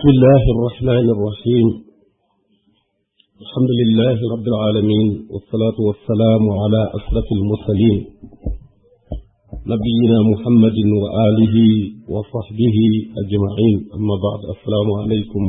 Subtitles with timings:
[0.00, 1.66] بسم الله الرحمن الرحيم
[3.46, 7.98] الحمد لله رب العالمين والصلاة والسلام على أشرف المرسلين
[9.74, 11.56] نبينا محمد وآله
[12.14, 12.76] وصحبه
[13.24, 15.42] أجمعين أما بعد السلام عليكم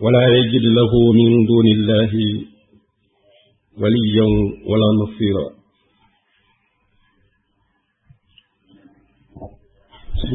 [0.00, 2.57] ولا يجد له من دون الله
[3.82, 4.28] وليا
[4.72, 5.44] ولا نصيرا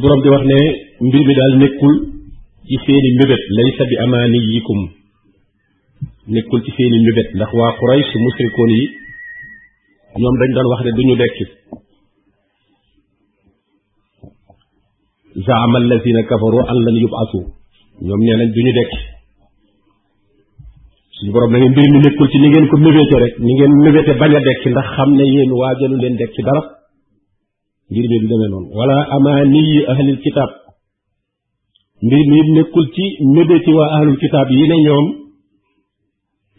[0.02, 0.60] borom di wax ne
[1.06, 1.94] mbir mi daal nekkul
[2.70, 4.80] ci seeni mbébét laysa bi amaaniyikum
[6.36, 8.84] nekkul ci seeni mbébét ndax waa quraysh musrikoon yi
[10.22, 11.46] ñoom dañ doon wax ne duñu dekki
[15.48, 17.40] zaama alladina kafaru an lan yubasu
[18.08, 19.00] ñoom nee nañ duñu dekki
[21.24, 23.72] suñu borom na ngeen mbir mi nekkul ci ni ngeen ko mébéte rek ni ngeen
[23.84, 26.62] mébéte bañ a dekki ndax xam ne yéen waajalu leen dekki dara
[27.90, 30.52] mbir mi du wala amaaniyi ahlil kitaab
[32.04, 35.06] mbir mi nekkul ci mébéti waa ahlul kitaab yi ne ñoom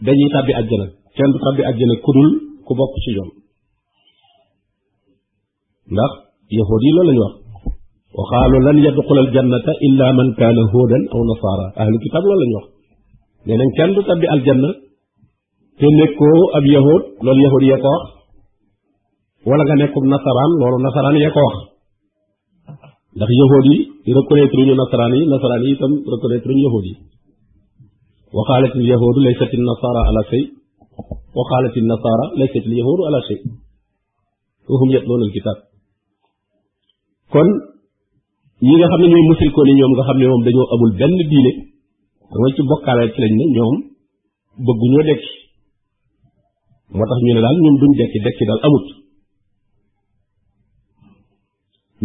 [0.05, 0.85] dañuy tàbbi àjjana
[1.17, 2.29] kenn du tàbbi àjjana kudul
[2.65, 3.29] ku bokk ci ñoom
[5.93, 6.11] ndax
[6.57, 7.35] yahuud yi loolu lañu wax
[8.17, 12.57] wa qaalu lan yadxula aljannata illa man kaana huudan aw nasaara ahlul kitaab loolu lañu
[12.59, 12.74] wax
[13.49, 14.69] nee kenn du tabbi aljanna
[15.81, 18.07] te nekkoo ab yahud loolu yahud ya ko wax
[19.49, 21.57] wala nga nekkum nasaraan loolu nasaraan ya ko wax
[23.19, 23.75] ndax yahud yi
[24.17, 26.95] reconnaître ñu nasaraan yi nasaraan yi itam reconnaître ñu yahud yi
[28.57, 30.43] ala shay wa النصارى على nasara
[31.51, 32.63] laysat النصارى ليست
[33.09, 33.41] ala shay شيء
[34.71, 35.57] وهم يتلون kitab
[37.33, 37.47] kon
[38.67, 41.15] ñi nga xam ne ñooy musrikoon yi ñoom nga xam ne moom dañoo amul benn
[41.31, 41.53] diine
[42.33, 43.75] way ci bokkaale ci lañ ne ñoom
[44.65, 45.31] bëgguñoo dekki
[46.95, 48.85] moo tax ñu ne daal ñoom duñ dekki dekki daal amut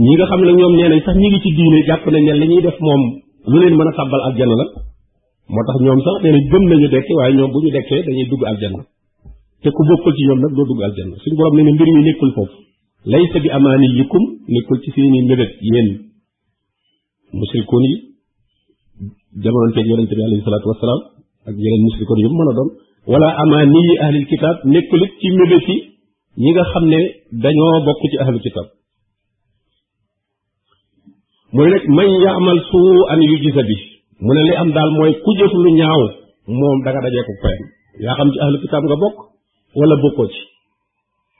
[0.05, 2.35] ñi nga xam ne ñoom nee nañ sax ñi ngi ci diine jàpp nañ ne
[2.41, 3.03] li ñuy def moom
[3.51, 4.67] lu leen mën a tàbbal aljana la
[5.53, 8.27] moo tax ñoom sax nee nañ gëm nañu dekki waaye ñoom bu ñu dekkee dañuy
[8.31, 8.81] dugg aljana
[9.63, 12.03] te ku bokkul ci ñoom nag doo dugg aljana suñu borom nee na mbir yi
[12.07, 12.57] nekkul foofu
[13.11, 15.89] laysa bi amaaniyikum nekkul ci seeni mébét yéen
[17.39, 17.97] musrikoon yi
[19.45, 21.01] jamonoon teeg yonente bi alayhi salaatu wasalaam
[21.49, 22.71] ak yeneen musrikoon yu mën a doon
[23.13, 25.77] wala amaani yi ahlil kitaab nekkul it ci mébéti
[26.43, 27.01] ñi nga xam ne
[27.45, 28.69] dañoo bokk ci ahlul kitaab
[31.55, 33.77] mu ne yu gisa bi
[34.49, 36.01] li am daal mooy ku jëf lu ñaaw
[36.59, 37.65] moom da nga dajee ko payam
[38.05, 39.17] yaa xam ci ahlul kitaab nga bokk
[39.79, 40.41] wala bokkoo ci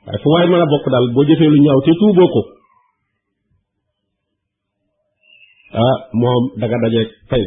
[0.09, 2.43] waaye fu waaye mën a bokk daal boo jëfee lu ñaaw te tuuboo ko
[5.79, 7.45] ah moom da nga dajeeg fay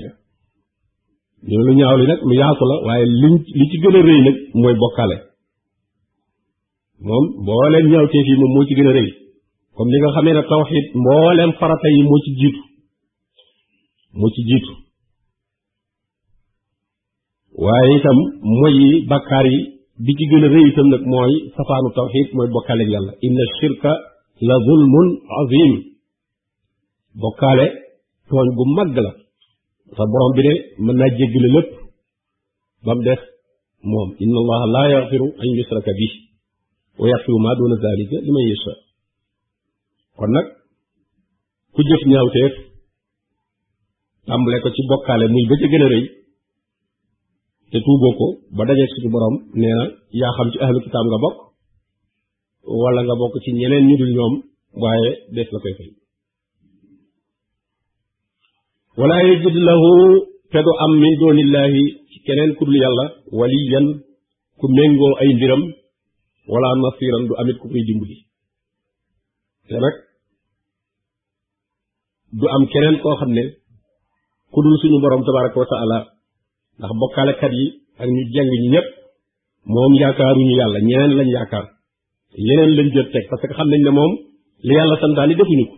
[1.68, 4.38] lu ñaaw li nag lu yaatu la waaye liñ li ci gën a rëy nag
[4.60, 5.18] mooy bokkale
[7.06, 9.10] moom mbooleem ñaaw teef yi moom moo ci gën a rëy
[9.76, 12.62] comme ni nga xamee ne tawxid mbooleem farata yi moo ci jiitu
[14.20, 14.72] moo ci jiitu
[17.64, 18.18] waaye itam
[18.58, 19.60] mooy yi bakkaar yi
[20.06, 23.92] bi ci gën a rëy itam nag mooy safaanu tawxid mooy bokkale yàlla inna shirka
[24.48, 25.08] la zulmun
[25.42, 25.72] azim
[27.22, 27.68] bokkaale
[28.34, 29.12] tooñ gu màgg la
[29.98, 30.54] sa borom bi ne
[30.86, 31.70] mën naa jéggale lépp
[32.86, 33.22] ba mu def
[33.92, 36.08] moom inna allaha laa yaxfiru an yusraka bi
[37.00, 38.74] wa yaxfiru maa doona zalika li man yasha
[40.18, 40.46] kon nag
[41.74, 42.54] ku jëf ñaawteef
[44.28, 46.06] tàmbale ko ci bokkaale muy ba gën a rëy
[47.72, 48.26] te tuuboo ko
[48.58, 49.84] ba dajeeg suñu borom nee na
[50.20, 51.38] yaa xam ci ahlu kitaab nga bokk
[52.82, 54.34] wala nga bokk ci ñeneen ñu ñoom
[54.82, 55.92] waaye des la koy fay
[58.98, 59.94] wala yajid lahu
[60.54, 61.82] am min doonillaahi
[62.14, 64.06] ci keneen ku dul yàlla waliyan
[64.62, 65.62] ku méngoo ay mbiram
[66.52, 68.18] wala nasiran du amit ku koy dimbali
[69.66, 69.78] te
[72.38, 73.44] du am keneen koo xam ne
[74.54, 75.98] ku dul suñu borom tabaraka wa taala
[76.78, 77.66] ndax bokkaalekat yi
[78.02, 78.88] ak ñu jàng ñi ñëpp
[79.74, 81.66] moom yaakaaruñu yàlla ñeneen lañ yaakaar
[82.46, 84.12] yeneen lañ jot teg parce que xam nañ ne moom
[84.66, 85.76] li yàlla santaani defuñu ko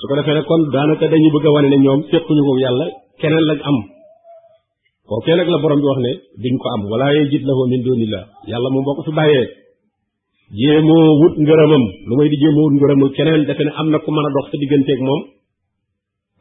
[0.00, 2.86] su ko defee nag kon daanaka dañuy bëgg a wane ne ñoom fekkuñu ko yàlla
[3.20, 3.76] keneen lañ am
[5.08, 6.12] kookee nag la boroom bi wax ne
[6.42, 9.46] duñ ko am wala yejid lahu min dunillah yàlla moom boo ko fi bàyyee
[10.58, 14.08] jéemoo wut ngërëmam lu may di jéemoo wut ngërëmam keneen defe ne am na ku
[14.14, 15.20] mën a dox sa digganteeg moom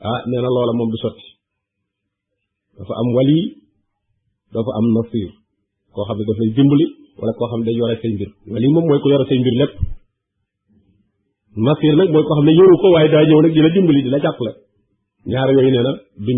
[0.08, 1.28] ah nee na loola moom du sotti
[2.76, 3.40] dafa am wali
[4.54, 5.30] dafa am nasir
[5.96, 6.86] koo xam ne daf lay dimbali
[7.20, 9.56] wala koo xam ne day yore say mbir wali moom mooy ku yore say mbir
[9.64, 9.76] lépp
[11.64, 14.02] nasir nag mooy koo xam ne yoru ko waaye daa ñëw nag di la dimbali
[14.14, 14.20] la
[15.32, 15.92] ñaar yooyu nee na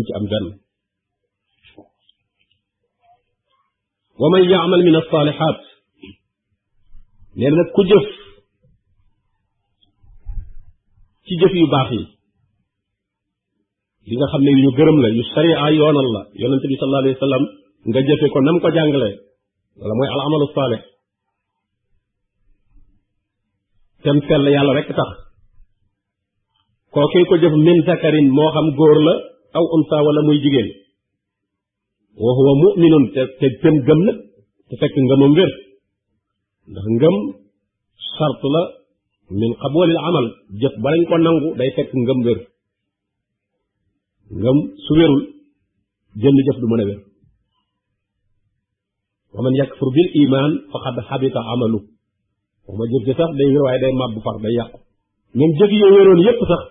[0.06, 0.46] ci am denn
[4.20, 5.58] wa man yaamal min alsaalihaat
[7.38, 8.06] nee ku jëf
[11.26, 12.02] ci jëf yu baax yi
[14.08, 17.16] li xam ne yu ñu gërëm la yu sariya yoonal la yonente bi sallallahu alayhi
[17.18, 17.44] wa sallam
[17.88, 19.10] nga jëfe ko nam ko jàngale
[19.82, 20.82] wala mooy al amalu saalih
[24.04, 25.08] tem sell yàlla rek tax
[26.94, 29.14] kookee ko jëf min zakarin moo xam góor la
[29.58, 30.68] aw unsa wala muy jigéen
[32.22, 34.18] wa huwa mu'minun te te tem gëm nag
[34.68, 35.50] te fekk ngëmam wér
[36.70, 37.16] ndax ngëm
[38.14, 38.62] sart la
[39.38, 40.26] min qabolil amal
[40.62, 42.38] jëf ba ko nangu day fekk ngëm wér
[44.40, 45.20] ngëm su wérul
[46.22, 47.00] jënd jëf du mën a wér
[49.34, 51.80] wa man yakfur bil iman faqad xabita amalu
[52.68, 54.78] waxuma jëf ji sax day wér waaye day màbb far day yàqu
[55.38, 56.62] ñoom jëf yooyu wéroon yépp sax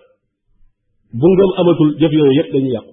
[1.18, 2.92] bu ngëm amatul jëf yooyu yépp dañuy yàqu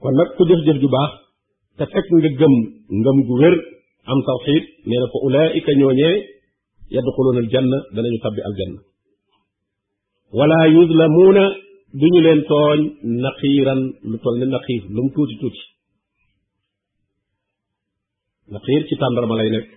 [0.00, 1.10] kon nak ku jëf-jëf ju baax
[1.78, 2.54] te fekk nga gëm
[2.98, 3.54] ngam gu wér
[4.10, 6.08] am tawhid neena ko ulaiika ñoñe
[6.94, 8.80] yadkhuluna aljanna da lañu tabbi aljanna
[10.38, 11.44] wala yuzlamuna
[12.00, 12.80] duñu len tooñ
[13.24, 15.62] naqiran lu toll ne naqiir lu mu tuti tuti
[18.50, 19.68] ndax yëpp ci tàndarma lay nekk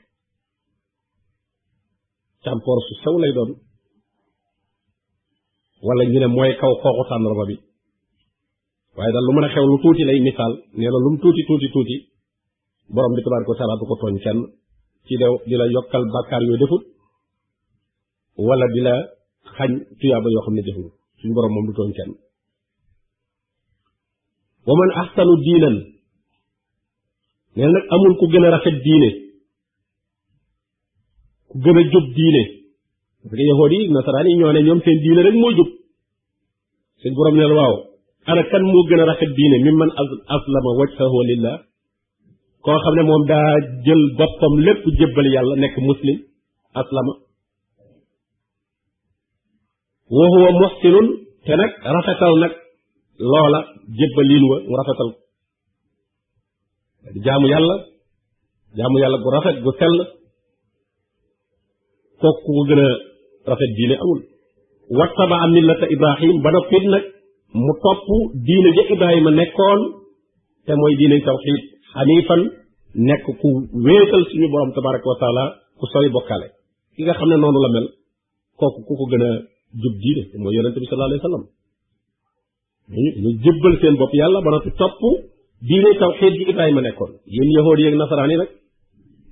[2.44, 3.52] càmpoor su sew lay doon
[5.88, 7.56] wala ñu ne mooy kaw xooxu tàndarma bi
[8.98, 11.42] waaye daal lu mën a xew lu tuuti lay misaal nee na lu mu tuuti
[11.48, 11.98] tuuti tuuti
[12.96, 14.40] borom bi tabaaraka wa taala du ko tooñ kenn
[15.06, 16.84] ci dew di la yokkal bàkkaar yooyu defut
[18.48, 18.96] wala di la
[19.58, 20.88] xañ tuyaaba yoo xam ne defut
[21.20, 22.12] suñu borom moom du tooñ kenn
[24.68, 25.78] wa man axsanu diinan
[27.56, 29.10] nee nag amul ku gën a rafet diine
[31.52, 32.44] ku gën a jub diine
[33.30, 35.70] parce nasaraan yi ñoo ne ñoom seen diine rek moo jub
[37.02, 37.74] seen borom ne waaw
[38.30, 39.90] ana kan moo gën a rafet diine mimman
[40.36, 41.56] aslama wajhahu lillah
[42.66, 43.50] koo xam ne moom daa
[43.86, 46.18] jël boppam lépp jébbal yàlla nekk muslim
[46.80, 47.14] aslama
[50.16, 51.08] wa muhsinun
[51.46, 52.54] te nag rafetal nag
[53.32, 53.60] loola
[54.00, 55.12] jébbaliin wa mu rafetal
[57.12, 57.76] di jaamu yàlla
[58.78, 59.98] jaamu yàlla bu rafet gu sell
[62.22, 62.90] kooku ku gën a
[63.52, 64.20] rafet diine amul
[65.00, 67.04] wattaba millata ibrahim ba noppit nag
[67.66, 68.04] mu topp
[68.48, 69.80] diine ja ibrahima nekkoon
[70.66, 71.58] te mooy diine tawxid
[71.94, 72.42] xanifan
[73.08, 73.48] nekk ku
[73.86, 75.46] wéetal suñu borom tabaraka wa
[75.80, 76.48] ku sori bokkaale
[76.96, 77.88] ki nga xam ne noonu la mel
[78.60, 79.30] kooku ku ko gën a
[79.82, 81.46] jub diine mooy yonente bi sallallahu alayhi wa sallam
[83.44, 84.98] ñu seen bopp yàlla ba noppi topp
[85.68, 88.52] diine tawxiid ji Ibrahima nekkoon yéen yahood yeeg nasaraan rek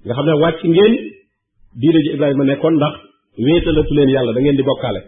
[0.05, 0.93] nga xam ne wàcc ngeen
[1.81, 2.93] diine ji Ibrahima nekkoon ndax
[3.45, 5.01] wéetalatu leen yàlla da di bokkaale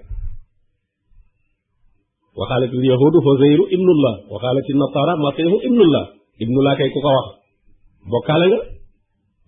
[2.42, 6.04] waxaalati yahudu hoseyru ibnullah waxaalati nasara masihu ibnullah
[6.44, 7.00] ibnullah kay ku
[8.14, 8.60] bokkaale nga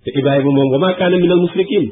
[0.05, 1.85] te Ibrahima moom wa maa kaana min al musrikin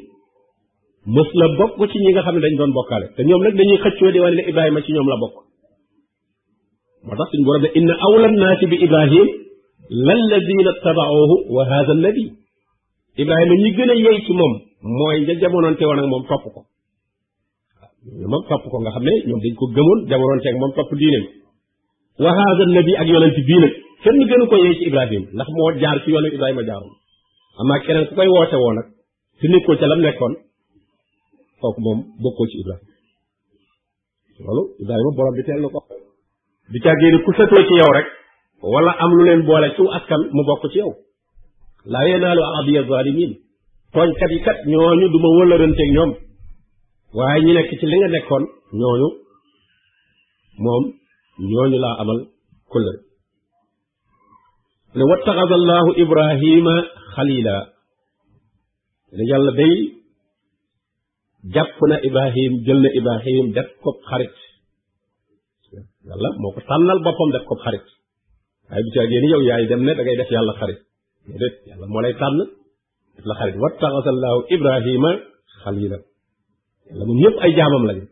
[1.15, 3.77] mës la bokk ci ñi nga xam ne dañ doon bokkaale te ñoom nag dañuy
[3.83, 5.35] xëccoo di wane ne Ibrahima ci ñoom la bokk
[7.03, 9.33] moo tax ci borom ne inna
[9.93, 12.33] la tabaxoohu wa haada nabi
[13.17, 16.65] Ibrahima ñi gën a yey ci moom mooy ja jamonoonte woon ak moom topp ko
[16.65, 20.05] waaw moom topp ko nga xam ne ñoom dañ ko gëmoon
[20.41, 21.19] te ak moom topp diine
[22.19, 23.73] wa haada nabi ak yonent bii nag
[24.03, 26.95] kenn gënu ko yey ci Ibrahima ndax moo jaar ci yoonu Ibrahima jaaroon
[27.61, 28.85] amaa keneen ku koy woote woo nag
[29.41, 30.33] te nekkoo ca lam nekkoon
[31.61, 32.89] kooku moom bokkoo ci Ibrahima
[34.41, 35.79] loolu Ibrahima borom bi teel na ko
[36.71, 38.07] di càggee ne ku setoo ci yow rek
[38.71, 40.91] wala am lu leen boole ci askan mu bokk ci yow
[41.93, 43.31] laa yenaalu ahadiya zalimin
[43.93, 46.11] tooñkat yi kat ñooñu du ma wëlëranteeg ñoom
[47.17, 48.43] waaye ñi nekk ci li nga nekkoon
[48.81, 49.07] ñooñu
[50.63, 50.83] moom
[51.51, 52.19] ñooñu laa amal
[52.71, 52.97] kullër
[54.97, 56.75] ne wattaxada allahu ibrahima
[57.15, 57.55] xalila
[59.15, 59.75] ne yàlla day
[61.53, 64.35] jàpp na ibrahim jël na ibrahim def ko xarit
[66.07, 67.87] yàlla moo ko tànnal boppam def ko xarit
[68.69, 70.79] waaye bu caa génn yaay dem ne da ngay def yàlla xarit
[71.69, 72.37] yàlla moo lay tànn
[73.15, 75.11] def la xarit wattaxasallaahu ibrahima
[75.61, 75.97] xalila
[76.89, 78.05] yàlla moom ñëpp ay jaamam lañu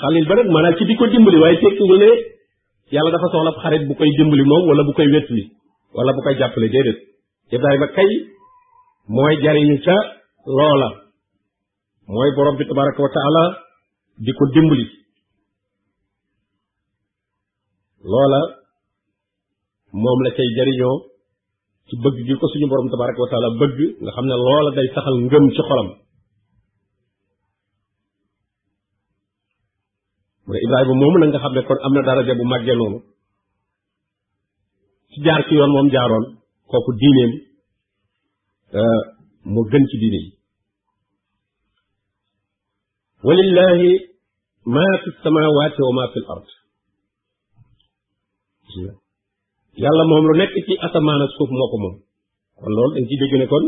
[0.00, 2.10] xalil ba nag maanaam ci di ko dimbali waaye tekkiwul ne
[2.94, 5.42] yàlla dafa soxla xarit bu koy dimbali moom wala bu koy wetli
[5.96, 6.98] wala bu koy jàppale déedéet
[7.54, 8.10] ibrahima kay
[9.14, 9.96] mooy jariñu ca
[10.56, 10.88] loola
[12.12, 13.42] mooy borom bi tabaraka wa taala
[14.24, 14.86] di dimbali
[18.12, 18.40] loola
[20.02, 20.96] moom la cay jariñoo
[21.88, 24.88] ci bëgg gi ko suñu borom tabaraka wa taala bëgg nga xam ne loola day
[24.94, 25.88] saxal ngëm ci xolam
[30.46, 32.98] mu ne moomu nag nga xam ne kon am na daraja bu màggee noonu
[35.12, 36.26] ci jaar ci yoon moom jaaroon
[36.68, 37.32] kooku diineem
[38.80, 39.02] euh,
[39.52, 40.20] moo gën ci diine
[43.26, 43.90] walillahi
[44.72, 46.48] ma fi samawati wa ma fi ard
[49.82, 51.94] yàlla moom lu nekk ci asamaan suuf moo ko moom
[52.62, 53.64] kon loolu dañ ciy dégg ne kon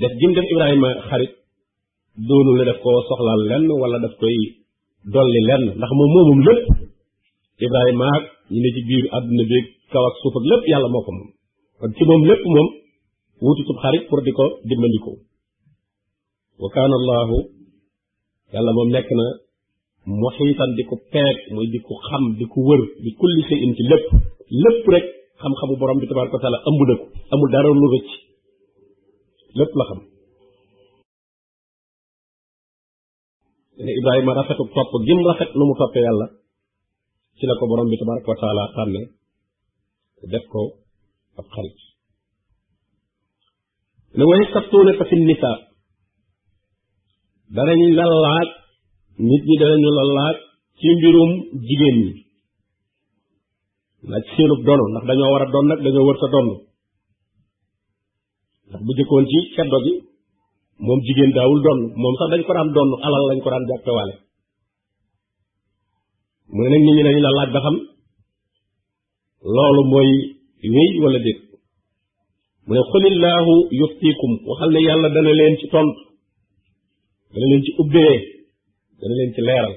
[0.00, 1.32] def gim def Ibrahima xarit
[2.28, 4.36] doonul ne daf ko soxlaal lenn wala daf koy
[5.14, 6.66] dolli lenn ndax moom moomum lépp
[7.66, 8.08] Ibrahima
[8.52, 9.58] ñu ne ci biir àdduna bi
[9.92, 11.30] kaw ak suuf lépp yàlla moo ko moom
[11.80, 12.68] kon ci moom lépp moom
[13.44, 15.16] wuti sub xarit pour di ko dimbandikoo
[16.60, 16.68] wa
[18.52, 19.26] yàlla moom nekk na
[20.08, 23.72] muxiitan di ko peeg muy di ko xam di ko wër di kulli shay in
[23.92, 24.04] lépp
[24.64, 25.06] lépp rek
[25.42, 28.10] xam-xamu borom bi tabaraka wa ëmb na ko amul dara lu rëcc
[29.60, 30.00] lépp la xam
[33.84, 36.26] ne Ibrahima rafetu topp gim rafet nu mu toppee yàlla
[37.38, 39.00] ci la ko borom bi tabaraka wa taala
[40.32, 40.60] def ko
[41.40, 41.78] ab xarit
[44.16, 45.58] ne way sattuune fa fi nisaa
[47.56, 48.04] danañ la
[49.18, 50.36] nit ñi danañu la laaj
[50.78, 51.30] ci mbirum
[51.66, 52.10] jigéen ñi
[54.10, 56.48] laaj seenub donu ndax dañoo war a don nag dañoo wër sa donn
[58.70, 59.94] ndax bu jëkkoon ci keddo gi
[60.86, 64.14] moom jigéen daawul donn moom sax dañ ko daan donn alal lañ ko daan jàppewaale
[66.54, 67.76] mu ne nag nit ñi dañu la laaj ba xam
[69.54, 70.10] loolu mooy
[70.74, 71.40] wéy wala déet
[72.66, 76.02] mu ne xulillaahu yuftikum waxal ne yàlla dana leen ci tontu
[77.34, 78.37] dana leen ci ubbee
[79.00, 79.72] dana leen ci leeral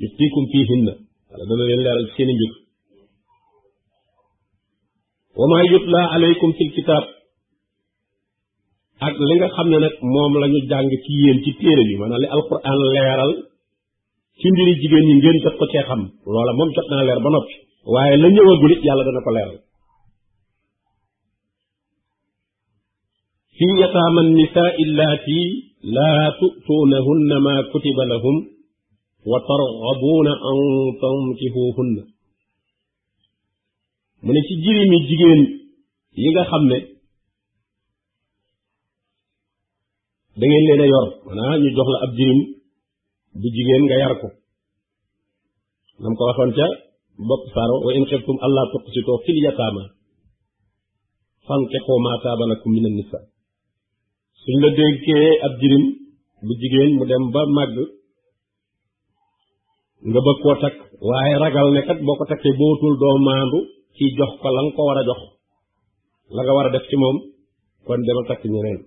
[0.00, 0.92] yuftikum fiihinna
[1.30, 2.52] wala dana leen leeral seeni mbir
[5.38, 7.04] wa maa yutla alaykum fil kitaab
[9.08, 11.94] ak li ga xam ne nag moom lañu ñu jàng ci yéen ci téere bi
[12.00, 13.32] maanaam li alquran leeral
[14.40, 16.02] ci mbiri jigéen ñi ngeen jot ko cee xam
[16.32, 17.54] loola moom jot naa leer ba noppi
[17.94, 19.56] waaye la ñëwagul it yàlla dana ko leeral
[23.60, 25.42] في يتامى النساء اللاتي
[25.96, 28.36] لا تؤتونهن ما كتب لهم
[29.30, 30.58] وترغبون أن
[31.04, 31.94] تنكحوهن
[34.28, 35.40] من سي جيريمي جيجين
[36.24, 36.80] ييغا خامني
[40.40, 42.42] دا نين لينا يور انا ني جوخ لا اب جيريم
[43.42, 44.28] دي جيجين غا يار كو
[46.04, 46.68] نام كو واخون تيا
[47.28, 49.84] بوب فارو وان خفتم الله تقسطوا في اليتامى
[51.48, 53.24] فانكحوا ما تاب لكم من النساء
[54.46, 55.84] suñ la dénkee ab jirim
[56.46, 57.76] bu jigéen mu dem ba màgg
[60.08, 60.76] nga bëgg koo takk
[61.08, 63.58] waaye ragal ne kat boo ko takkee bootul doo maandu
[63.96, 65.20] ci jox ko la nga ko war a jox
[66.36, 67.16] la nga war a def ci moom
[67.86, 68.80] kon demal takk ñeneen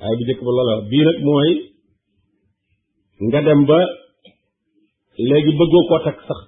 [0.00, 1.50] waaye bu njëkk ba loola bii nag mooy
[3.28, 3.78] nga dem ba
[5.28, 6.40] léegi bëggoo koo takk sax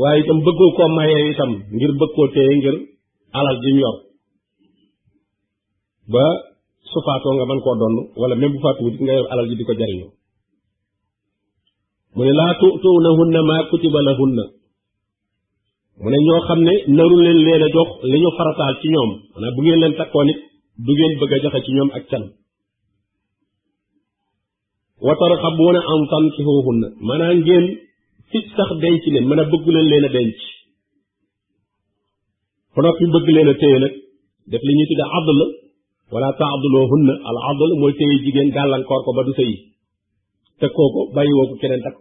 [0.00, 2.76] waaye itam bëggoo koo mayee itam ngir bëgg koo téye ngir
[3.38, 3.96] alal ji yor
[6.14, 6.26] ba
[6.92, 9.66] su faatoo nga mën koo donn wala même bu faatuwut nga yor alal ji di
[9.68, 10.10] ko jariñoo
[12.16, 14.44] mu ne laa tu'tuunahunna maa kutiba lahunna
[16.02, 19.10] mu ne ñoo xam ne naru leen leen a jox li ñu farataal ci ñoom
[19.32, 20.40] maanaam bu ngeen leen takkoo nit
[20.86, 22.24] du ngeen bëgg a joxe ci ñoom ak can
[25.06, 27.66] wa tarxabuuna an tankihuhunna maanaam ngeen
[28.30, 30.38] fit sax denc leen mën a bëggu leen leen a denc
[32.74, 33.94] ba noppi bëgg leen a téye nag
[34.50, 35.46] def li ñuy tudde àdd la
[36.14, 39.54] wala taaduloohunna al adl mooy téye jigéen gàllankoor ko ba du sëyi
[40.60, 41.96] teg kooko bàyyi woo ko keneen takk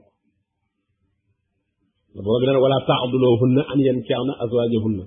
[2.13, 5.05] ko borom bi naan wala taaduloohunna an yanki'na azwaajahunna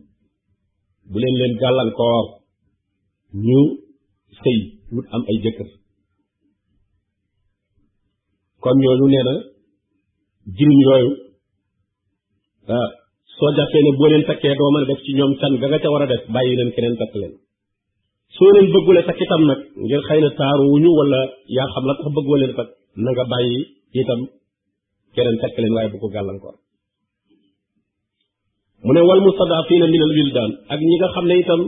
[1.10, 2.16] bu leen leen gàllankoor
[3.46, 3.60] ñu
[4.42, 4.58] sëy
[4.94, 5.68] wut am ay jëkkër
[8.62, 9.34] kon ñooñu nee na
[10.56, 11.10] jiriñ yooyu
[12.78, 12.88] ah,
[13.36, 15.90] soo jàppee ne boo leen takkee doo a def ci ñoom can ga nga ca
[15.92, 17.34] war a def bàyyi leen keneen takk leen
[18.35, 20.90] soo leen bëggule takk itam nag ngir xëy na taaru wuñu
[21.56, 22.70] yaa xam la tax bëgg waleen takk
[23.02, 23.58] na nga bàyyi
[24.02, 24.20] itam
[25.14, 26.56] keneen takk leen waaye bu ko gàllankoor
[28.85, 31.61] mu ne wal mustadafina min al wildaan ak ñi nga xam ne itam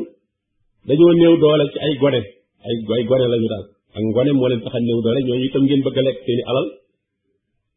[0.89, 2.21] dañoo néew doole ci ay gone
[2.69, 3.65] ay ay gone lañu daal
[3.97, 6.43] ak ngone moo leen tax a néew doole ñooñu itam ngeen bëgg a lekk seeni
[6.51, 6.67] alal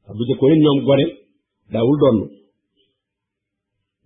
[0.06, 1.06] tax bu jëkkoon ñoom gone
[1.74, 2.18] daawul donn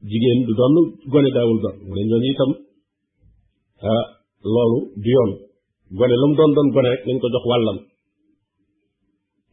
[0.09, 0.75] jigéen du donn
[1.13, 2.51] gone daawul donn mu ne ñooñu itam
[3.89, 4.05] ah,
[4.45, 5.31] loolu du yoon
[5.97, 7.77] gone lu mu doon doon gone rek nañ ko jox wàllam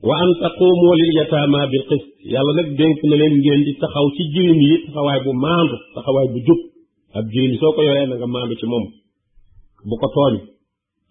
[0.08, 4.06] wa an taqumu lil yataama bil qist yàlla nag dénk na leen ngeen di taxaw
[4.16, 6.60] ci jirim yi taxawaay bu maandu taxawaay bu jub
[7.18, 8.84] ab jirim soo ko yoree na nga maandu ci moom
[9.88, 10.34] bu ko tooñ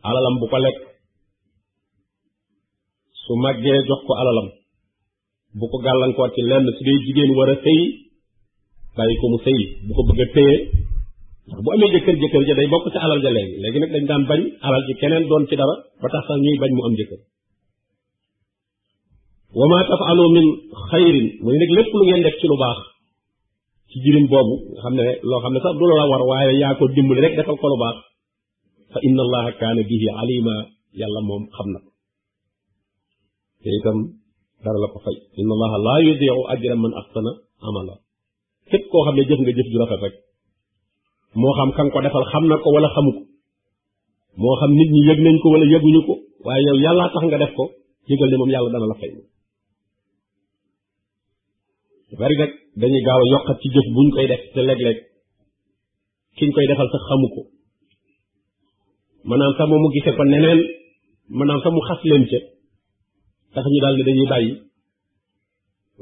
[0.08, 0.80] alalam bu ko lekk
[3.24, 4.48] su màggee jox ko alalam
[5.60, 7.82] bu ko gàllankoor ci lenn su dee jigéen war a sëy
[8.98, 10.34] bàyyi ko mu sëy bu ko bëgg a
[11.48, 14.04] ndax bu amee jëkkër jëkkër ja day bokk ci alal ja léegi léegi nag dañ
[14.10, 16.94] daan bañ alal ji keneen doon ci dara ba tax sax ñuy bañ mu am
[17.00, 17.22] jëkkër
[19.60, 20.48] wa ma tafalu min
[20.90, 22.80] xayrin mooy nag lépp lu ngeen def ci lu baax
[23.90, 26.74] ci jirim boobu nga xam ne loo xam ne sax du la war waaye yaa
[26.80, 27.98] ko dimbali rek defal ko lu baax
[28.94, 30.56] fa inna allaha kaana bihi alima
[31.00, 31.92] yàlla moom xam na ko
[33.64, 33.98] te itam
[34.64, 37.32] dara la ko fay inna allaha laa yudiu ajra man ahsana
[37.68, 37.96] amala
[38.70, 40.16] képp koo xam ne jëf nga jëf ju rafet rek
[41.42, 43.22] moo xam kan ko defal xam na ko wala xamu ko
[44.42, 46.14] moo xam nit ñi yëg nañ ko wala yëguñu ko
[46.46, 47.64] waaye yow yàllaa tax nga def ko
[48.10, 49.12] yëgal ne moom yàlla dana la fay
[52.20, 55.00] bari nag dañuy gaaw a yokkat ci jëf buñ koy def te léeg-léeg
[56.38, 57.42] kiñ koy defal sax xamu ko
[59.28, 60.60] maanaam sax moom mu gisee ko neneen
[61.36, 62.40] maanaam sax mu xas leen ca
[63.58, 64.54] tax ñu daal ne dañuy bàyyi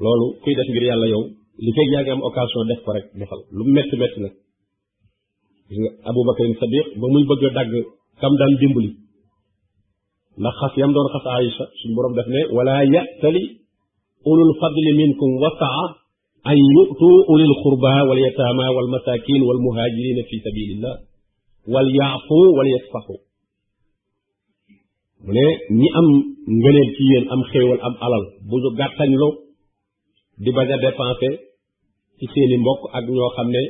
[0.03, 1.23] loolu kuy def ngir yàlla yow
[1.63, 4.35] li fekk yaa ngi am occasion def ko rek defal lu metti metti nag
[6.11, 7.71] abubakar sadiq ba muy bëgg a dagg
[8.21, 8.91] kam daan dimbali
[10.41, 13.43] ndax xas yam doon xas aïcha suñu borom def ne wala ya'tali
[14.29, 15.83] ulul fadli minkum wasaa
[16.51, 20.95] an yutu ulil qurba wal yataama wal masakin wal muhajirina fi sabilillah
[21.73, 23.15] wal yaafu wal yasfaxu
[25.25, 25.45] mu ne
[25.79, 26.07] ñi am
[26.59, 29.29] ngëneel ci yéen am xéewal am alal bu ñu gàttañlu
[30.43, 31.29] di bañ a dépensé
[32.17, 33.63] ci seeni mbokk ak ñoo xam ne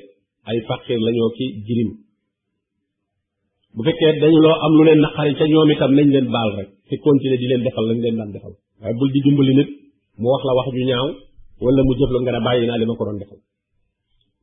[0.50, 1.90] ay faqir lañoo ki jirim
[3.76, 6.70] bu fekkee dañu loo am lu leen naqari ca ñoom itam nañ leen baal rek
[6.88, 9.70] te continuer di leen defal lañ leen daan defal waaye bul di dimbali nit
[10.22, 11.08] mu wax la wax ju ñaaw
[11.64, 13.40] wala mu jëf la nga ne bàyyi naa li ma ko doon defal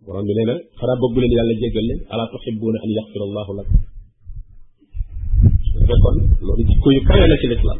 [0.04, 3.52] borom bi nee na xanaa bëggu leen yàlla jéggal leen ala tuhibbuna an yaxfira allahu
[3.58, 3.78] lakum
[6.04, 7.00] kon loolu jikko yu
[7.70, 7.74] la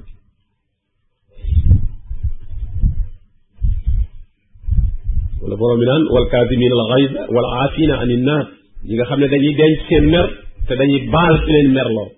[5.42, 8.46] wala borom bi naan wal kaasimin al xayda wal aafina an innaas
[8.87, 10.27] ñi nga xam ne dañuy denc seen mer
[10.66, 12.09] te dañuy baal si leen mer loo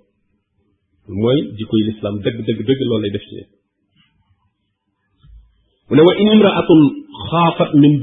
[1.23, 3.41] mooy jikkoy lislaam dëgg dëgg dëgg loolu lay def ci
[5.89, 6.83] mu ne wa in imraatun
[7.29, 7.95] xaafat min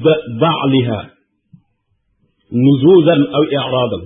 [0.42, 1.00] baaliha
[2.64, 4.04] nuzuzan aw iraadan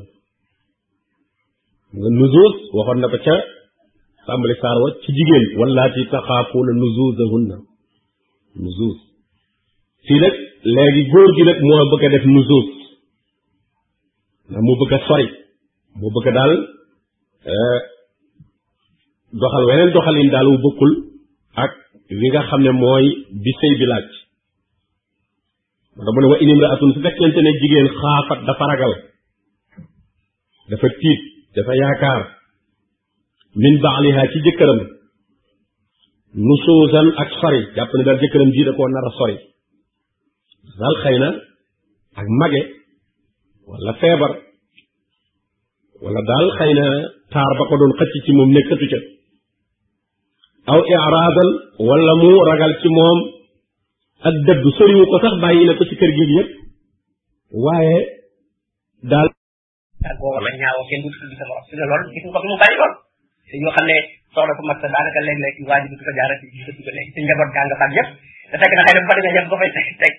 [2.00, 3.36] nga nuzuz waxoon na ko ca
[4.28, 7.58] tàmbali saar wa ci jigéen wallaati taxaafuuna nuzuzahunna
[8.64, 8.98] nuzuz
[10.08, 10.36] fii nag
[10.76, 12.68] léegi góor gi nag moo bëgg a def nusuus
[14.50, 15.28] ndax moo bëgg a sori
[16.00, 16.54] moo bëgg a daal
[17.54, 17.80] euh,
[19.42, 20.92] doxal weneen doxalin daal wu bokkul
[21.66, 21.74] ak
[22.20, 23.06] li nga xam ne mooy
[23.44, 24.08] bi sëy bi laaj
[26.06, 28.94] da mu ne wa in imraatun su fekkente ne jigéen xaafat dafa ragal
[30.74, 31.22] dafa tiit
[31.56, 32.22] dafa yaakaar
[33.64, 34.82] min baaliha ci jëkkëram
[36.50, 38.90] nusuusan ak sori jàpp ne daal jëkkëram ji da koo
[39.22, 39.38] sori
[40.80, 41.30] daal xëy na
[42.22, 42.62] ak mage
[43.70, 44.32] wala feebar
[46.04, 46.88] wala daal xëy na
[47.34, 49.00] taar ba ko doon xëcc ci moom nekkatu ca
[50.74, 51.50] aw iraadan
[51.90, 53.18] wala mu ragal ci moom
[54.28, 56.50] ak dëgg soriwu ko sax bàyyi na ko ci kër gi yëpp
[57.66, 57.98] waaye
[59.12, 59.28] daal
[60.10, 60.16] ak
[60.90, 61.66] kenn du tudd sa morom
[69.74, 70.10] si ne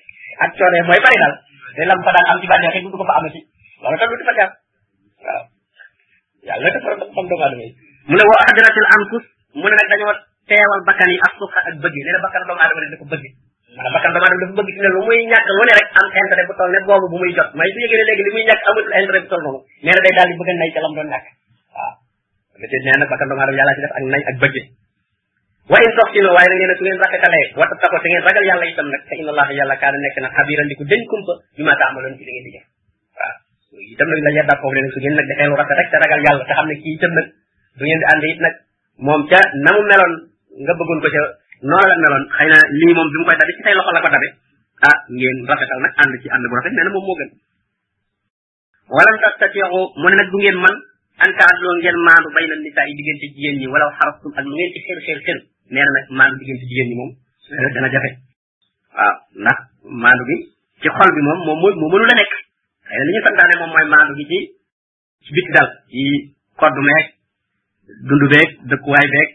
[0.40, 1.32] ak coone mooy bari dal
[1.76, 3.40] day lam fa am ci bànneex yi ko fa ci
[3.82, 4.52] lolu tam du fa jàpp
[5.24, 5.44] waaw
[6.48, 7.70] yàlla dafa xam doomu aadama yi
[8.08, 9.24] mu ne wa ahdratil anfus
[9.60, 10.14] mu ne nag dañoo
[10.48, 13.24] teewal bakkan ak sukha ak bëgg nee na bakkan doomu aadama dafa bëgg
[13.76, 16.06] mana bakkan doomu aadama dafa bëgg ci né lu muy ñak lu né rek am
[16.20, 18.62] intérêt bu toll ne boobu bu muy jot may bu yëgee légui li muy ñàkk
[18.70, 21.02] amatul intérêt bu toll noonu né na day dal di bëgg nay ci lam do
[21.02, 21.20] doon wa
[21.76, 21.94] waaw
[22.84, 24.56] né na bakkan doomu aadama yalla ci def ak nay ak bëgg
[25.70, 28.66] wa in toxtino waaye na ngeen su ngeen rafetalee wa tattaqoo te ngeen ragal yàlla
[28.70, 31.62] itam nag te inna allaha yàlla kaana nekk na xabiran di ko dañ kumpa bi
[31.62, 32.66] ma taamaloon ci li ngeen di def
[33.14, 33.36] waaw
[33.94, 35.96] itam nag la yeddaat foofu ne nag su ngeen nag defee lu rafet rek te
[36.02, 37.26] ragal yàlla te xam ne kii itam nag
[37.78, 38.54] du ngeen di it nag
[39.06, 40.14] moom ca na mu meloon
[40.66, 41.22] nga bëggoon ko ca
[41.70, 44.02] noonu la meloon xëy na lii moom bi mu koy dabe ci say loxo la
[44.02, 44.28] ko dabe
[44.90, 47.30] ah, ngeen rafetal nag ànd ci ànd bu rafet nee na moom moo gën
[48.94, 50.74] walam tastatixu mu ne nag du ngeen man
[51.20, 54.54] an taadloo ngeen maandu bay na nisaa yi diggante jigéen ñi wala xarastum ak lu
[54.56, 55.38] ngeen ci xër xër xër
[55.74, 55.86] nee
[56.18, 57.10] maandu diggante jigéen ñi moom
[57.74, 58.10] dana jafe
[58.96, 59.58] waaw ndax
[60.04, 60.36] maandu gi
[60.80, 62.32] ci xol bi moom moom moo ma mënu la nekk
[62.86, 64.38] xëy na li ñu santaane moom mooy maandu gi ci
[65.34, 66.02] ci dal ci
[66.60, 67.04] koddu meeg
[68.08, 69.28] dund beeg dëkkuwaay beeg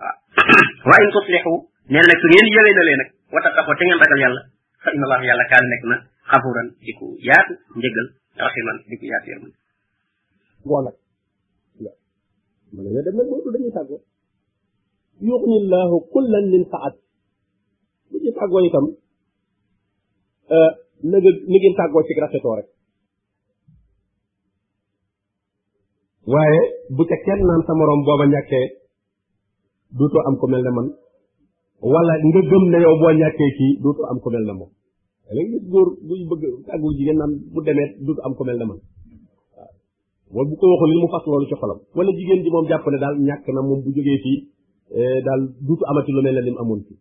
[0.00, 0.14] waaw
[0.90, 1.52] waaye in tuslixu
[1.92, 2.82] nee nag su ngeen yëwee te
[3.84, 4.42] ngeen ragal yàlla
[4.84, 5.96] fa inna allah yàlla kaan nekk na
[6.32, 8.06] xafuran di ku yaatu njëgal
[8.40, 9.58] raximan di ku yaatu yërmande
[10.64, 10.96] ngoo nag
[12.72, 14.00] mën nañoo dem nag moodu dañuy tàggoo
[15.26, 16.94] yuxni llahu kullan min saat
[18.10, 18.86] bu ci tàggoo itam
[20.54, 20.70] euh,
[21.10, 22.68] na nga na tàggoo ci rafetoo rek
[26.32, 26.58] waaye
[26.96, 28.66] bu ca kenn naan sa moroom booba ñàkkee
[29.96, 30.86] duutoo am ku mel ne man
[31.92, 34.70] wala nga gëm ne yow boo ñàkkee kii duutoo am ku mel ne moom
[35.36, 38.64] léegi gis góor buy bëgg tàggul jigéen naan bu demee du am ko mel ne
[38.70, 38.78] man
[40.34, 42.86] waaw bu ko waxul li mu fas loolu ci xolam wala jigéen ji moom jàpp
[42.92, 44.38] ne daal ñàkk na moom bu jógee fii
[44.98, 46.96] eh, daal duutu amati lu mel ne amoon fii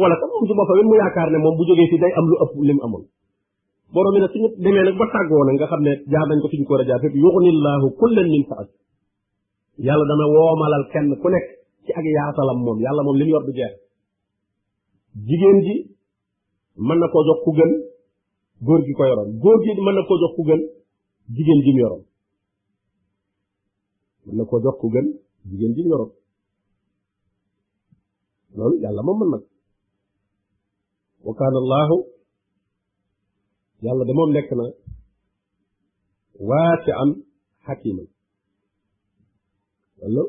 [0.00, 0.76] wala tam moom ci boppam
[1.32, 3.04] ne moom bu jógee fii day am lu ëpp li amul amoon
[3.92, 6.64] borom bi suñu demee nag ba tàggoo nga xam ne jaar nañ ko fi ñu
[6.66, 8.68] ko war a jaar fépp yuxnillaahu kullan min saat
[9.86, 11.46] yàlla dana woomalal kenn ku nekk
[11.84, 13.74] ci ak yaatalam moom yàlla moom li yor du jeex
[15.28, 15.76] jigéen ji
[16.86, 17.72] mën na koo jox ku gën
[18.66, 20.60] góor gi ko yoroon góor gi mën na koo jox ku gën
[21.34, 22.04] jigéen ji mu yoroon
[24.24, 25.06] mën na koo jox ku gën
[25.50, 26.12] jigéen ji mu yoroon
[28.56, 29.44] loolu yàlla moom mën nag
[31.26, 31.96] wa kaana allahu
[33.84, 34.64] yàlla de moom nekk na
[36.48, 37.10] waate am
[37.66, 38.06] xakiman
[40.00, 40.22] wala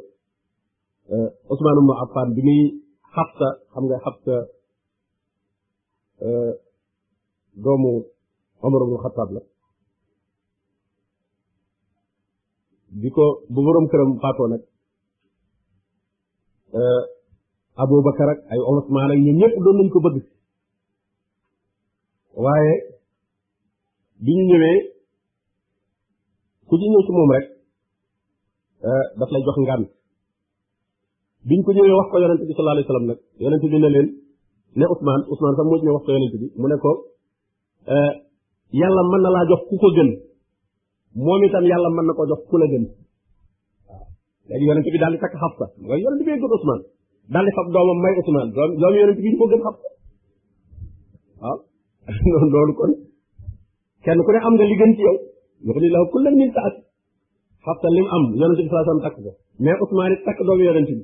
[1.13, 2.61] euh, Usmaan ibnu Affaan bi muy
[3.15, 4.35] Xafsa xam nga Xafsa
[6.21, 6.51] Euh,
[7.55, 8.03] doomu
[8.61, 9.41] Omar ibn Xattaab la
[12.99, 14.59] bi ko bu borom këram faatoo nag
[16.79, 17.01] euh,
[17.83, 20.25] Abubakar ay Usmaan ak ñoom ñëpp doon nañ ko bëgg
[22.43, 22.71] waaye
[24.23, 24.77] bi ñu ñëwee
[26.67, 27.45] ku ñëw ci moom rek
[28.89, 29.87] euh, daf lay jox ngànt
[31.47, 34.28] biñ ko ñëwee wax ko yonente bi sallallahu alayhi wasallam nag yonente bi ne
[34.75, 36.91] ne Ousmane Ousmane sax mujj na wax ko bi mu ne ko
[37.89, 38.11] euh,
[38.73, 40.09] yàlla mën la laa jox ku ko gën
[41.25, 42.85] moom itam yàlla mën na ko jox ku la gën
[43.87, 44.05] waaw
[44.49, 46.21] léegi yonent bi daal di takk Xafsa mooy yonent
[47.73, 49.87] doomam may Ousmane doom doom yonent gën Xafsa
[51.41, 51.57] waaw
[52.51, 52.91] noonu kon
[54.05, 55.15] kenn ku ne am nga li gën ci yow
[55.65, 56.79] yoxu la kullan min saati
[57.65, 59.31] Xafsa li am yonent bi sallallahu alayhi wasallam takk ko
[59.63, 61.03] mais Ousmane it takk doomu yonent bi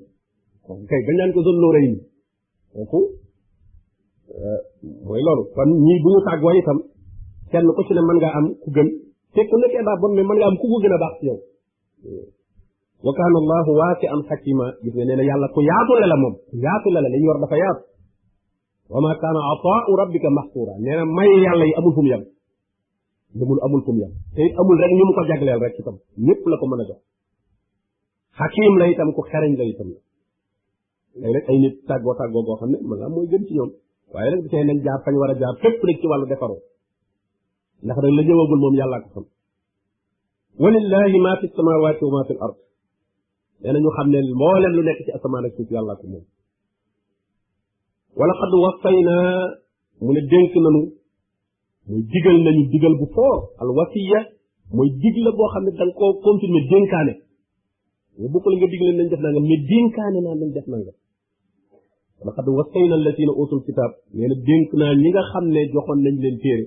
[0.89, 1.39] kay bañ naan ko
[1.75, 1.97] rëy ni
[4.33, 4.57] Euh,
[5.07, 6.77] mooy loolu kon ñii bu ñu tàggoo itam
[7.51, 8.89] kenn ku ci ne mën ngaa am ku gën
[9.33, 11.23] te ku nekkee daa bon mais mën ngaa am ku ko gën a baax ci
[11.29, 11.37] yow
[13.05, 15.59] wa kaana allahu waasi'an xakima gis nga nee na yàlla ku
[16.11, 17.83] la moom ku yaatule la li ñu dafa yaatu
[18.91, 22.23] wa ma kaana ataau rabbika mahsura nee na may yàlla yi amul fu mu yem
[23.35, 24.11] ndimul amul fu mu yem
[24.59, 26.99] amul rek ñu mu ko jagleel rek itam ñëpp la ko mën a jox
[28.37, 28.85] xakim la
[29.17, 29.99] ku xereñ la itam la
[31.21, 33.69] léeg-léeg ay nit tàggoo tàggoo goo xam ne mën naa mooy gën ci ñoom
[34.13, 36.57] waaye nag tey nañ jaar fañ war a jaar fépp rek ci wàllu defaru
[37.83, 39.25] ndax nag la ñëwagul moom yàllaa ko xam
[40.61, 42.55] walillahi ma fi samawati wa ma fi ard
[43.61, 46.25] nee na xam ne mboolem lu nekk ci asamaan ak suuf yàllaa ko moom
[48.19, 49.15] wala xad wasayna
[50.05, 50.81] mu dénk nanu
[51.87, 54.19] mooy digal nañu digal bu foor al wasiya
[54.75, 57.13] mooy digle boo xam ne da nga koo continuer dénkaane
[58.19, 60.97] nga bokkul nga digle nañ def nangam mais dénkaane naa nañ def nangam
[62.25, 66.15] laqad wasayna allatina utul kitab nee na dénk naa ñi nga xam ne joxoon nañ
[66.23, 66.65] leen téere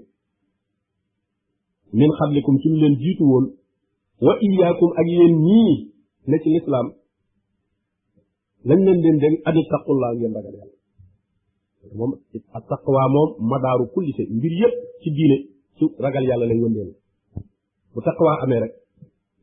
[1.98, 3.46] min xablikum ci leen jiitu woon
[4.26, 5.72] wa iyaakum ak yéen ñii
[6.28, 6.88] ne ci lislaam
[8.68, 10.74] lañ leen leen dénk ani taqullaa ngeen ragal yàlla
[11.98, 12.12] moom
[12.56, 15.36] ak taqwa moom madaaru kulli shay mbir yëpp ci diine
[15.78, 16.90] su ragal yàlla lañ wëndeel
[17.94, 18.74] bu taqwa amee rek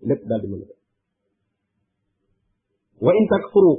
[0.08, 0.62] lépp daal di mën
[3.06, 3.73] wa in takfuru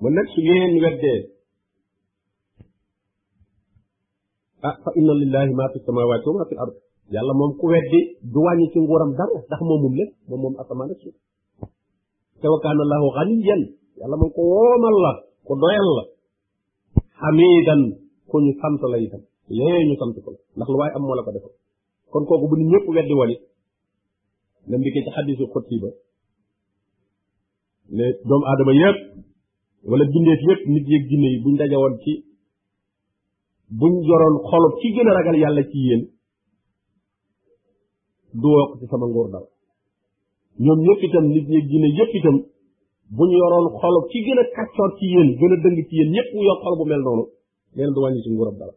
[0.00, 1.20] mu nekk su ngeen weddee
[4.66, 6.72] ah fa inna lillahi ma fi samawati ma fi ard
[7.14, 8.00] yàlla moom ku weddi
[8.32, 8.40] du
[8.72, 11.00] ci nguuram dara ndax moom moom lépp moom moom asamaan ak
[12.40, 13.62] te wa kaana allahu ganiyan
[14.00, 15.12] yàlla moom ko woomal la
[15.46, 16.04] ko doyal la
[17.20, 17.80] xamidan
[18.30, 18.96] ku ñu sant la
[19.60, 21.52] yee ñu sant ko la ndax lu waaye am moo la ko defal
[22.12, 23.42] kon kooku bu nit ñëpp weddi woon it
[24.68, 25.88] na mbikee ci xadisu xottii ba
[27.96, 28.98] ne doomu aadama yëpp
[29.90, 32.14] wala bindeef yëpp nit yeeg ginne yi buñ dajawoon ci
[33.80, 36.02] buñ joron xolop ci gëna ragal yàlla ci yéen
[38.40, 39.44] du wax ci sama ngor dal
[40.66, 42.36] ñom ñëpp itam nit ñi gëna yëpp itam
[43.16, 44.62] buñ yoron xolop ci gëna a
[44.98, 47.24] ci yéen gëna dëng ci yéen ñëpp yor xol bu mel noonu
[47.76, 48.72] leen du wañ ci nguurab dal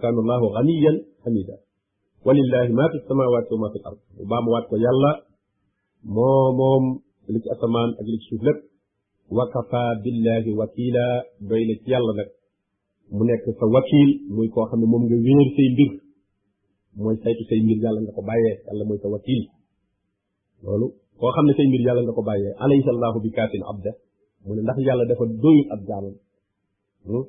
[0.00, 1.56] kaana allah ghaniyan hamida
[2.26, 5.12] walillahi ma fi samawati wa ma fi al-ard bu baam wat ko yàlla
[6.14, 6.84] moo moom
[7.32, 8.60] li ci asaman ak li ci suuf lépp
[9.36, 11.04] wa kafa billahi wakila
[11.48, 12.30] bayna ci yàlla nak
[13.12, 15.92] mu nekk sa wakiil muy koo xam ne moom nga wéer say mbir
[17.02, 19.42] mooy saytu say mbir yàlla nga ko bàyyee yàlla mooy sa wakiil
[20.64, 20.86] loolu
[21.18, 23.92] koo xam ne say mbir yàlla nga ko bàyyee alaysa allahu bi kaafin abda
[24.46, 26.14] mu ne ndax yàlla dafa doyul ab jaamam
[27.06, 27.24] hmm?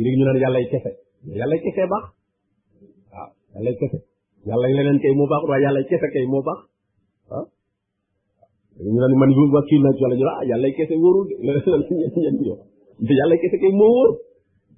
[0.00, 0.90] léegi ñu naan yàllay kese
[1.38, 2.04] yàllay kese baax
[3.12, 3.98] waaw ah, yàllay kese
[4.48, 6.06] yàlla leneen kay moo baax waaye yàllay kese
[7.36, 7.44] ah?
[9.20, 11.26] man yu wakiil naa ci yàlla ñu ah yàllay kese wóorul
[13.06, 14.10] de yàllay kese kay moo wóor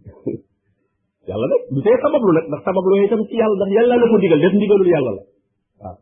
[1.30, 4.06] yàlla nag du tee sabablu nag ndax sabablu yooyu itam ci yàlla ndax yàlla la
[4.10, 5.22] ko digal def ndigalul yàlla la
[5.82, 5.96] waaw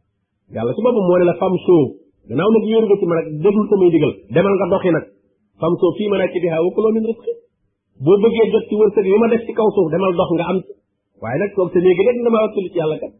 [0.56, 1.82] yàlla ci boppam moo ne la fam soo
[2.28, 5.04] gannaaw nag nga ci man ak deful samay digal demal nga doxi nag
[5.60, 6.60] fam soo a ci bihaa
[8.06, 10.58] wa bëggee jot ci wërsëg yi ma def ci kaw suuf demal dox nga am
[10.66, 10.72] ci
[11.22, 13.12] waaye nag toog sa néegi rek damaa wàccilu ci yàlla kat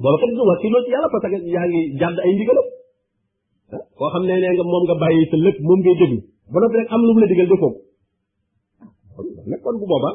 [0.00, 2.66] booba kat wàcciloo ci yàlla parce que yaa ngi jàdd ay ndigalam
[3.74, 6.18] ah, koo xam ne nee nga moom nga bàyyi sa lépp moom ngay déglu
[6.52, 6.58] ba
[6.94, 7.78] am lu mu la digal defoo ko
[9.50, 10.10] nag kon bu booba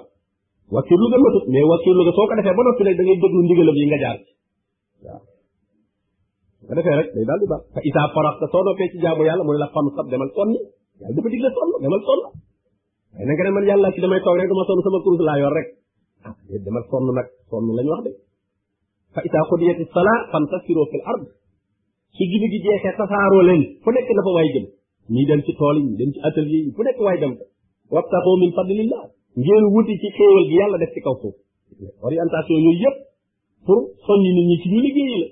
[0.76, 3.39] wakkiirlu nga matut mais wakkiirlu nga soo ko defee ba noppi rek da ngay déglu
[3.48, 4.30] ndigalam yi nga jaar ci
[5.06, 5.22] waaw
[6.67, 9.44] su defee rek day daal di baax fa isaa faraxta soo noppee ci jaamu yàlla
[9.46, 10.52] mu ne la fan sab demal sonn
[11.02, 11.52] yàlla dafa digle na
[13.89, 14.48] nga damay toog rek
[16.65, 18.12] dama ah, sonn nag sonn lañ wax de
[19.15, 21.24] fa isaa xudiyati salaa fantasiro fil ard
[22.15, 24.65] su julli gi jeexee tasaaroo leen fu nekk na fa waay jëm
[25.13, 27.44] ñii dem ci tool yi ñii dem ci atelier yi fu nekk waay dem ko
[27.96, 28.38] wabtaxoo
[29.39, 31.36] ngeen wuti ci xéewal gi yàlla def ci kaw suuf
[32.06, 32.98] orientation yooyu yëpp
[33.65, 35.28] pour soññi nit ñi ci ñu liggéeyi la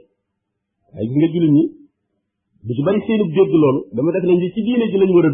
[0.93, 1.51] waaye nga jullit
[2.63, 5.25] ñi ci bari seenub dégg loolu dama def nañ ci war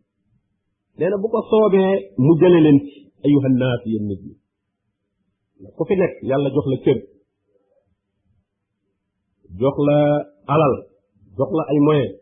[0.99, 1.93] nee na bu ko soobee
[2.25, 2.91] mu jële leen ci
[3.27, 4.35] ayuha naas yéen nit ñi
[5.77, 6.99] ku fi nekk yàlla jox la cër
[9.61, 9.99] jox la
[10.55, 10.75] alal
[11.39, 12.15] jox la ay moyens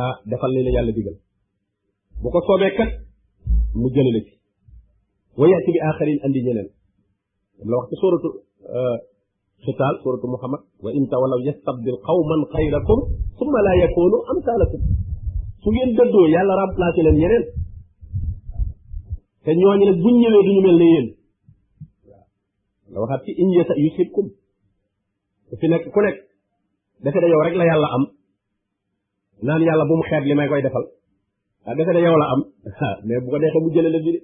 [0.00, 1.16] ah defal li la yàlla digal
[2.22, 2.90] bu ko soobee kat
[3.80, 4.32] mu jële la ci
[5.38, 6.68] wa yaati bi aaxarin andi ñeneen
[7.70, 8.28] la wax ci suuratu
[8.76, 8.98] euh,
[9.66, 12.98] ختال سورة محمد وإن تولوا يستبدل قوما خيركم
[13.38, 14.78] ثم لا يكونوا أمثالكم
[15.64, 17.44] سوين دردو يا الله رب لا تلن يرين
[19.46, 21.06] كنيواني لدنيا لدنيا من ليين
[22.92, 24.26] لو هاتي إن يسيبكم
[25.52, 26.16] وفينك كونك
[27.04, 28.04] دفد يورك لا يالا أم
[29.46, 30.84] نان يالا بوم خير لما يقول دفل
[31.78, 32.42] دفد يورك لا أم
[32.80, 34.20] ها ميبوغا ديخم جلل جلل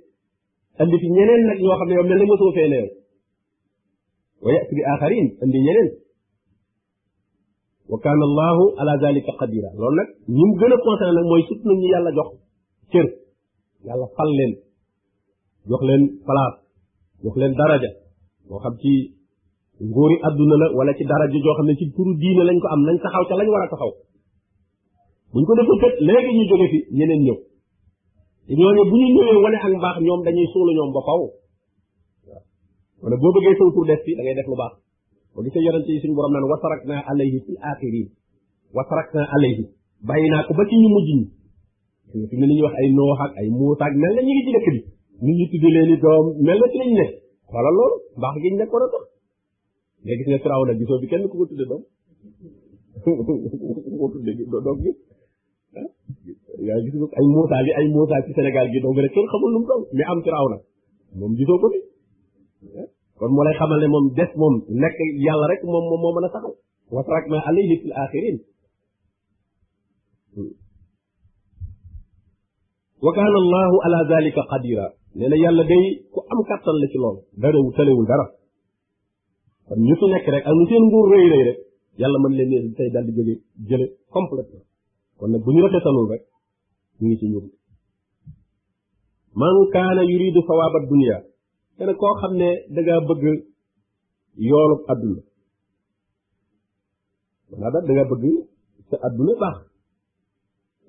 [0.81, 3.04] اللي في نينين نك يوخم يوم نلمسو فيني
[4.45, 5.91] ويأتي بآخرين اللي يلين
[7.93, 11.87] وكان الله على ذلك قديرا لون نك نيم گنا كونتان نك موي سوت نك ني
[11.95, 12.29] يالا جوخ
[12.93, 13.07] سير
[13.89, 14.53] يالا فال لين
[15.71, 16.55] جوخ لين بلاص
[17.25, 17.91] جوخ لين درجه
[18.49, 18.93] بو خم سي
[19.89, 22.93] نغوري ادنا لا ولا سي درجه جو خم سي تورو دين لا نكو ام لا
[22.97, 23.91] نتاخاو تا لا من تاخاو
[25.33, 27.37] بو نكو ديفو فيت لغي ني جوغي في نينن نيو
[28.61, 31.21] ñoo ñu bu ñu ñëwee wane ak mbaax ñoom dañuy suulu ñoom ba faw
[33.05, 34.75] wala bo beugé saw tur des fi da ngay def lu baax
[35.37, 38.09] ba gis nga yonente yi suñu borom nan wasarak naa alayhi fi axirin
[38.77, 39.65] wasarak naa alayhi
[40.09, 41.09] bayina ko ba ci ñu mujj
[42.17, 44.53] ñi ci ñu wax ay no ak ay mo tak mel na ñu ngi ci
[44.57, 44.81] dëkk bi
[45.25, 47.11] ñi ñi tuddé leen i doom mel na ci lañ nek
[47.53, 49.05] wala lool baax gi ñu ko a tax
[50.05, 51.83] mais gis nga firaaw na gisoo bi kenn ku ko tudde doom
[54.01, 54.33] ko tudde
[54.65, 54.93] doom gi
[56.69, 59.51] ya gis ko ay muusa li ay muusa ci Sénégal gi donc rek kenn xamul
[59.55, 60.57] lu mu doon mais am firaaw na
[61.21, 61.81] mom gisoo ko fi
[63.19, 64.97] kon moo lay xamal ne moom des moom nekk
[65.27, 66.55] yàlla rek moom moom moo mën a taxaw
[66.95, 68.37] watrak ma alayhi fil axirin
[73.05, 74.85] wa kaana allahu ala dalika qadira
[75.17, 78.27] nee na yàlla day ku am kàttan la ci loolu darawu talewul dara
[79.69, 81.59] kon ñu fi nekk rek ak ñu seen nguur rëy rëy rek
[82.01, 83.35] yàlla mën leen ne tey daal di jóge
[83.69, 84.65] jële complètement
[85.19, 86.23] kon nag bu ñu rafetalul rek
[87.01, 87.47] ñu ngi ci ñun
[89.41, 91.19] man kaana yuridu sawaaba dunya
[91.79, 93.25] te ne koo xam ne dangaa bëgg
[94.49, 95.23] yoolub adduna
[97.51, 98.25] maanaam daal dangaa bëgg
[98.89, 99.57] sa adduna baax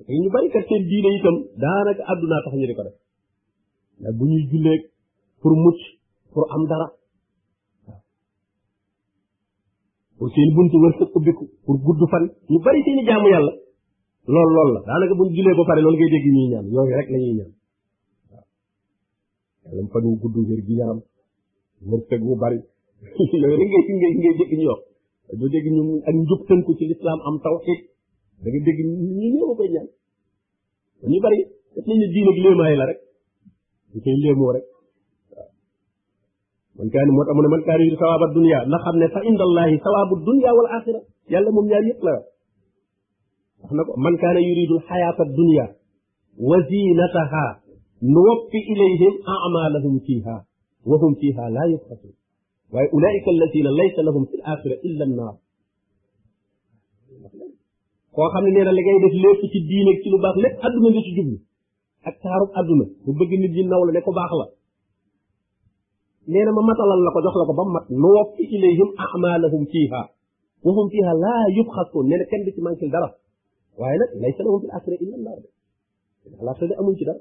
[0.06, 2.96] te ñu bari kat seen diine itam daanaka addunaa tax ñu di ko def
[4.00, 4.82] ndax bu ñuy julleeg
[5.42, 5.80] pour mucc
[6.32, 6.88] pour am dara
[10.18, 13.54] pour seen buntu wërsëg ubbiku pour gudd fan ñu bari seen i jaamu yàlla
[14.34, 16.96] lool lool la daanaka bu ñu jullee ba pare loolu ngay dégg ñuy ñaan yooyu
[17.00, 17.50] rek la ñuy
[19.66, 21.00] yàlla mu fanu gudd wér gi yaram
[21.90, 22.58] wërsëg bu bari
[23.42, 24.82] yooyu rek ngay ci ngay ngay dégg ñu wax
[25.40, 27.80] doo dégg ñu ak njub tënku ci lislaam am tawxid
[28.42, 29.88] da nga dégg ñu ñëw koy ñaan
[31.12, 31.40] ñu bari
[31.76, 33.00] def nañ ne diin ak léemaay la rek
[33.94, 34.66] ñu koy léemoo rek
[36.78, 39.20] man kaani moo tax mu ne man kaani yu sawaaba dunia na xam ne fa
[39.30, 41.00] inda allahi sawaabu dunia wal axira
[41.32, 42.12] yàlla moom ñaar yëpp la
[43.62, 45.66] wax na ko man kaana yuridu alxayaata dunia
[46.50, 47.46] wa zinataha
[48.04, 50.46] نوفي إليهم أعمالهم فيها
[50.86, 52.14] وهم فيها لا يبخسون
[52.74, 55.36] وأولئك الذين ليس لهم في الآخرة إلا النار
[58.16, 60.64] koo xam ne nee na la ngay def lépp ci diine ci lu baax lépp
[60.66, 61.38] àdduna nga ci jublu
[62.08, 64.48] ak taarub àdduna bu bëgg nit ñi naw la ne ko baax la
[66.32, 69.64] nee na ma matalal la ko jox la ko ba mat nu woppi ilayhim amalahum
[69.74, 70.02] fiha
[70.64, 73.10] wa hum fiha laa yubxasun nee na kenn du ci manquil dara
[73.80, 75.48] waaye nag laysa lahum fil axira illa annaar de
[76.42, 77.20] alaxira de amuñ ci dara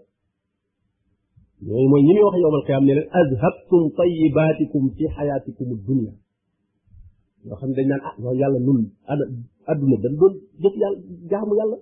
[1.65, 6.13] ñooñu mooy ñi muy wax yowmal qiyaam ne leen azhabtum tayibaatikum fi xayaatikum dunia
[7.47, 8.81] yoo xam ne dañ naan ah loolu yàlla nun
[9.73, 10.97] adduna dañ doon jëf yàlla
[11.31, 11.77] jaamu yàlla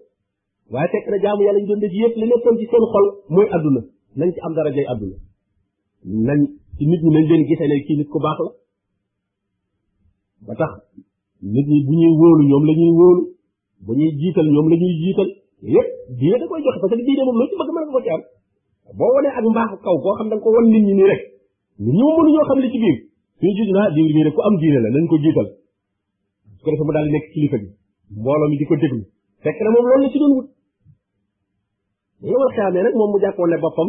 [0.73, 3.47] waaye fekk na jaamu yàlla ñu doon def yëpp li nekkoon ci seen xol mooy
[3.57, 3.81] adduna
[4.18, 5.16] nañ ci am dara jay adduna
[6.29, 6.40] nañ
[6.77, 8.51] ci nit ñi nañ leen gisee ne kii nit ku baax la
[10.47, 10.73] ba tax
[11.55, 13.23] nit ñi bu ñuy wóolu ñoom la ñuy wóolu
[13.85, 15.29] bu ñuy jiital ñoom la ñuy jiital
[15.75, 18.03] yëpp diine da koy joxe parce que diine moom loo ci bëgg mën nga ko
[18.07, 18.23] ci am
[18.99, 21.23] boo wanee ak mbaaxu kaw koo xam da ko wan nit ñi nii rek
[21.85, 22.99] nit ñi mënu ñoo li ci biir
[23.38, 25.49] suñu juj naa diw nii rek ku am diine la nañ ko jiital
[26.57, 27.68] su ko defee mu daal di nekk kilifa bi
[28.21, 29.01] mbooloo mi di ko déglu
[29.45, 30.49] fekk na moom loolu la ci doon wut
[32.27, 33.88] nga war xaamee nag moom mu jàppoon ne boppam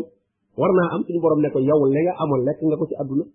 [0.60, 2.96] war na am suñu borom ne ko yow li nga amoon lekk nga ko ci
[3.02, 3.26] àdduna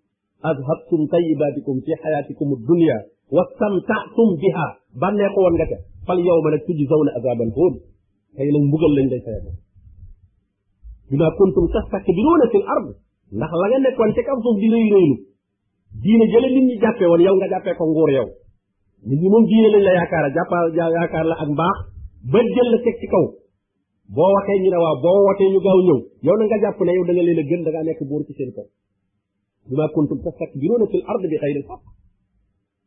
[0.51, 2.97] azhabtum tayyibatikum fi xayaatikum dunya
[3.35, 4.66] wa stamtaatum biha
[5.01, 6.38] bànneexu woon nga ca fal yow
[8.97, 9.53] lañ
[11.12, 12.88] bima kuntum tastakbiruuna fil ard
[13.38, 15.14] ndax la nga nekkoon ci kaw suuf di rëy rëylu
[16.05, 18.27] diine jële nit ñi jàppee woon yow nga jàppee ko nguur yow
[19.09, 21.77] nit ñi moom diine lañ la yaakaar a jàppal yaakaar la ak mbaax
[22.33, 23.25] ba jël la teg ci kaw
[24.16, 24.71] boo waxee ñu
[25.05, 25.79] boo wootee ñu gaaw
[26.25, 28.51] ñëw na nga jàpp ne yow da leen a gën da nekk buur ci seen
[28.57, 28.66] kaw
[29.68, 31.83] bima kuntum tastakbiruuna fil ard bi xayril xaq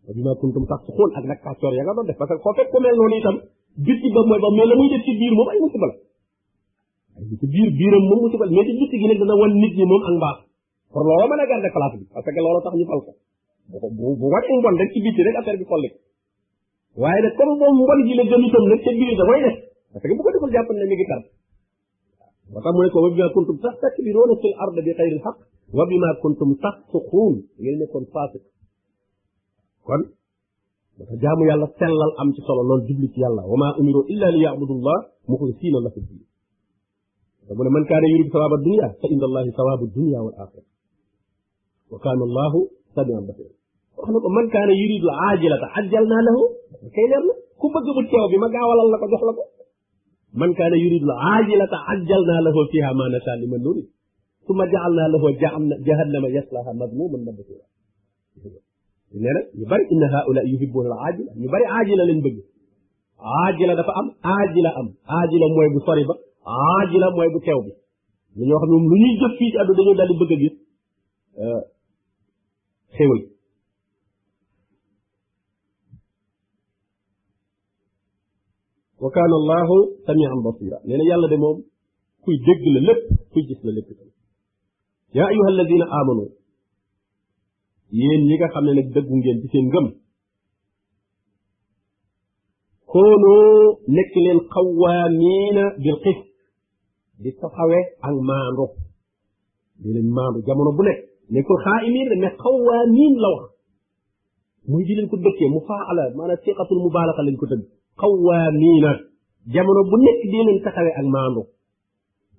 [0.08, 2.78] wa bima kuntum tasfuxuun ak nag kàccoor ya nga doon parce que koo fekk ku
[2.84, 3.38] mel noonu itam
[3.86, 5.34] bit ci ba mooy ba mais la muy def ci biir
[7.20, 10.12] ci biir biiram moom mu ci bal gi nag dana wan nit ñi moom ak
[10.18, 10.38] mbaax
[10.92, 13.02] pour loolu mën a garder place bi parce que loolu tax ñu fal
[13.70, 15.94] bu ko bu bu wanee ca biir da koy def
[19.94, 21.22] parce bu ko deful jàpp ne mi ngi tar
[22.52, 25.20] moo tax mu ne ko wa bima kuntum sax takbiruuna fil ard bi xayri l
[25.26, 25.36] xaq
[25.78, 28.44] wa bima kuntum tafsuquun ngeen nekkoon faasiq
[29.86, 30.02] kon
[31.00, 31.44] dafa jaamu
[31.80, 33.20] sellal am ci solo loolu jubli ci
[33.52, 36.22] wa ma umiru illa li ya'budu llah muxlisina lahu ddin
[37.50, 40.66] فمن من كان يريد ثواب الدنيا فإن الله ثواب الدنيا والآخرة
[41.92, 42.54] وكان الله
[42.96, 43.54] سميعا بصيرا
[44.40, 46.38] من كان يريد العاجلة عجلنا له
[46.96, 47.12] كيف
[47.62, 49.48] كم بدو بتشاو بما قاول الله كجح لكم
[50.42, 53.88] من كان يريد العاجلة عجلنا له فيها ما نشاء لمن نريد
[54.48, 55.24] ثم جعلنا له
[55.90, 57.68] جهنم يصلها مذموما مبتورا
[59.26, 62.44] نرى يبر ان هؤلاء يحبون العاجل يبر عاجلا لن بجي
[63.34, 66.16] عاجلا دفع ام عاجلا ام عاجلا موي بصريبه
[66.50, 67.72] aajila mooy bu teew bi
[68.38, 70.38] ñu ñoo xam ne lu ñuy jëf fii ci àdduna dañoo daal di bëgg a
[70.42, 70.56] gis
[72.96, 73.22] xéwal
[79.02, 79.76] wa kaana allahu
[80.06, 81.58] samian basira nee na yàlla de moom
[82.24, 84.10] kuy dégg la lépp kuy gis la lépp itam
[85.16, 86.24] yaa ayuha alladina aamanu
[88.00, 89.88] yéen ñi nga xam ne nag dëggu ngeen ci seen ngëm
[92.92, 93.56] koonoo
[93.96, 95.98] nekk leen xawaamiina bil
[97.24, 98.66] di taxawé ak maandu
[99.82, 100.98] di len maandu jamono bu nek
[101.30, 103.32] nekkul xaaimin de mais xawaamin la
[104.70, 107.64] muy di len ko dekké mu faala maanaam siqatul mubaalaqa lañ ko tëgg
[108.02, 108.84] khawamin
[109.54, 111.42] jamono bu nek di len taxawé ak maandu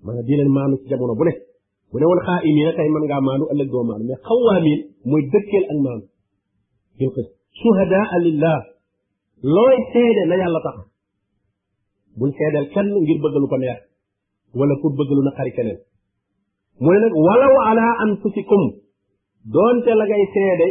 [0.05, 1.39] maanaam di len maandu ci jamono bu nek
[1.91, 4.80] bu ne won khaimin tay man nga maandu ëlëk do maandu mais khawamin
[5.11, 6.07] muy dekkel ak maandu
[7.03, 7.22] yo ko
[7.61, 8.59] shuhada lillah
[9.55, 10.76] loy tédé la yàlla tax
[12.18, 13.83] buñ seedeel kenn ngir bëggalu ko neex
[14.59, 15.78] wala pour bëgg lu naqari keneen
[16.84, 18.62] mu nag walaw ala anfusikum
[19.55, 20.68] doonte la ngay seede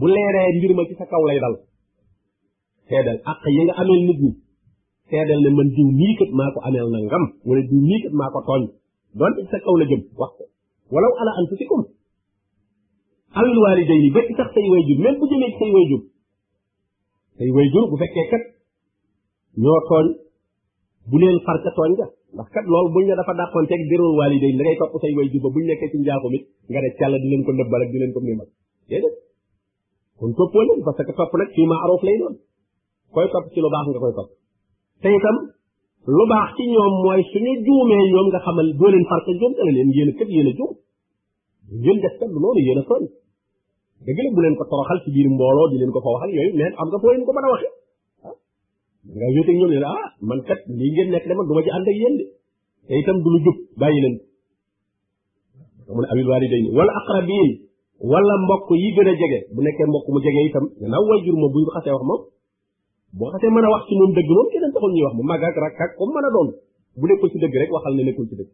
[0.00, 1.54] bu leeree mbir ma ci sa kaw lay dal
[2.90, 4.30] seedal ak yi nga ameel nit ñi
[5.10, 8.14] seedal ne man diw nii kat maa ko ameel na ngam wala diw nii kat
[8.20, 8.62] maa ko tooñ
[9.18, 10.44] doonte ci sa kaw la jëm wax ko
[10.92, 11.80] walaw ala anfusikum
[13.38, 16.00] alal waalidayni ba sax say wayjur même bu jëmee ci say wayjur
[17.36, 18.44] say wayjur bu fekkee kat
[19.62, 20.06] ñoo tooñ
[21.10, 24.56] bu leen far ca tooñ ga ndax kat loolu buñ la dafa dàqoonteeg birrul walidayn
[24.58, 26.88] da ngay topp say way jur ba buñ nekkee ci njaaxum it nga ne
[27.22, 28.46] di leen ko nëbbal di leen ko mimal
[28.90, 29.14] déedéet
[30.18, 32.34] kon toppoo leen parce que topp nag fii maaroof lay doon
[33.14, 34.30] koy topp ci lu baax nga koy topp
[35.02, 35.36] te itam
[36.16, 36.24] lu
[36.56, 40.10] ci ñoom mooy suñu juumee ñoom nga xamal doo leen farka juum dana leen yéen
[40.10, 40.72] a kat yéen a juum
[41.84, 43.04] yéen def kat loolu yéen a sonn
[44.06, 46.72] dëgg bu leen ko toroxal ci biir mbooloo di leen ko fa waxal yooyu mais
[46.80, 47.74] am nga foo ko mën a waxee
[49.00, 51.96] nga la ah, man kat lii ngeen nekk de man du ma ci ànd ak
[52.00, 52.14] yéen
[53.32, 54.16] lu jub bàyyi leen
[55.86, 57.50] ko mu ne abil waalidayni wala aqrabiin
[58.10, 61.52] wala mbokk yi gën a jege bu nekkee mbokk mu jege itam gannaaw wayjur moom
[61.52, 62.22] bu ñu xasee wax moom
[63.16, 65.44] boo xasee mën a wax ci moom dëgg moom keneen taxul ñuy wax mu màgg
[65.48, 66.48] ak rakk ak comme a doon
[67.00, 68.50] bu nekkul ci dëgg rek waxal ne nekkul ci dëgg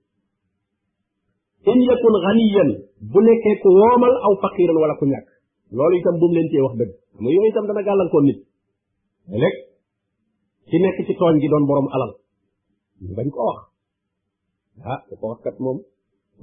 [1.71, 2.71] in yakun ganiyan
[3.13, 5.29] bu nekkee ku woomal aw faqiran wala ku ñàkk
[5.77, 8.25] loolu itam bu mu leen cee wax dëgg xam nga yooyu itam dana gàllankoon
[10.71, 12.11] ci nekk ci tooñ gi doon borom alal
[13.07, 13.59] ñu bañ ko wax
[14.93, 14.99] ah
[15.31, 15.79] wax kat moom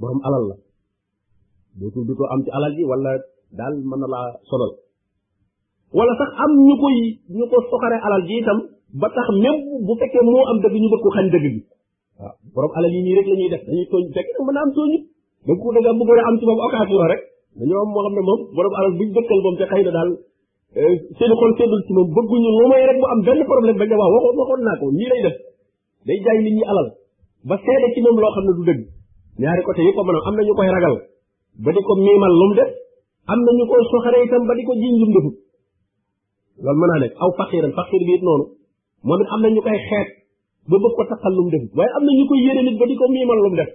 [0.00, 0.56] borom alal la
[1.78, 3.12] boo tuddutoo am ci alal ji wala
[3.58, 4.72] daal mën na laa sonal
[5.98, 6.96] wala sax am ñu koy
[7.36, 8.58] ñu ko soxare alal ji itam
[9.00, 11.60] ba tax même bu fekkee moo am dëgg ñu bëgg ko xañ dëgg gi
[12.54, 14.70] borom alal yi nii rek la ñuy def dañuy tooñ fekk nag mën a am
[14.76, 14.98] tooñu
[15.46, 17.20] da ko da nga bëggoon a am ci moom occasion rek
[17.60, 20.10] dañoo am moo xam ne moom borom alal buñ dëkkal moom ca xëy na daal
[20.74, 24.12] seen xol seddul ci moom bëgguñu lu may rek mu am benn problème a wax
[24.26, 25.36] waxoon waxoon naa ko nii lay def
[26.06, 26.88] day jaay nit ñi alal
[27.48, 27.74] ba xam
[28.46, 28.80] ne du dëgg
[29.40, 29.94] ñaari côté a mën
[32.30, 32.38] am
[33.30, 34.62] am nañu koy soxare itam ba di
[37.22, 38.44] aw faqiiran faqiir bi it noonu
[39.34, 40.08] am nañu koy xeet
[40.68, 40.96] ba bëgg
[41.96, 42.40] am nañu koy
[43.00, 43.70] ko miimal lu mu def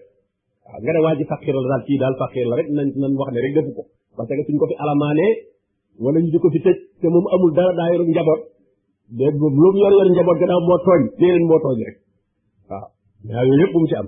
[0.67, 3.11] waaw nga ne waa ji faqiir la daal kii daal faqiir la rek nañ nañ
[3.19, 3.83] wax ne rek defu ko
[4.15, 5.33] parce que suñ ko fi alamaanee
[6.03, 8.41] wala ñu di ko fi tëj te moom amul dara daa yor njaboot
[9.19, 11.95] déet boobu lu mu yor yor njaboot gannaaw moo tooñ déedéet moo tooñ rek
[12.69, 12.87] waaw
[13.27, 14.07] daa yooyu yëpp bu mu ci am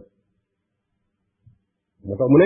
[2.05, 2.39] moo tax mu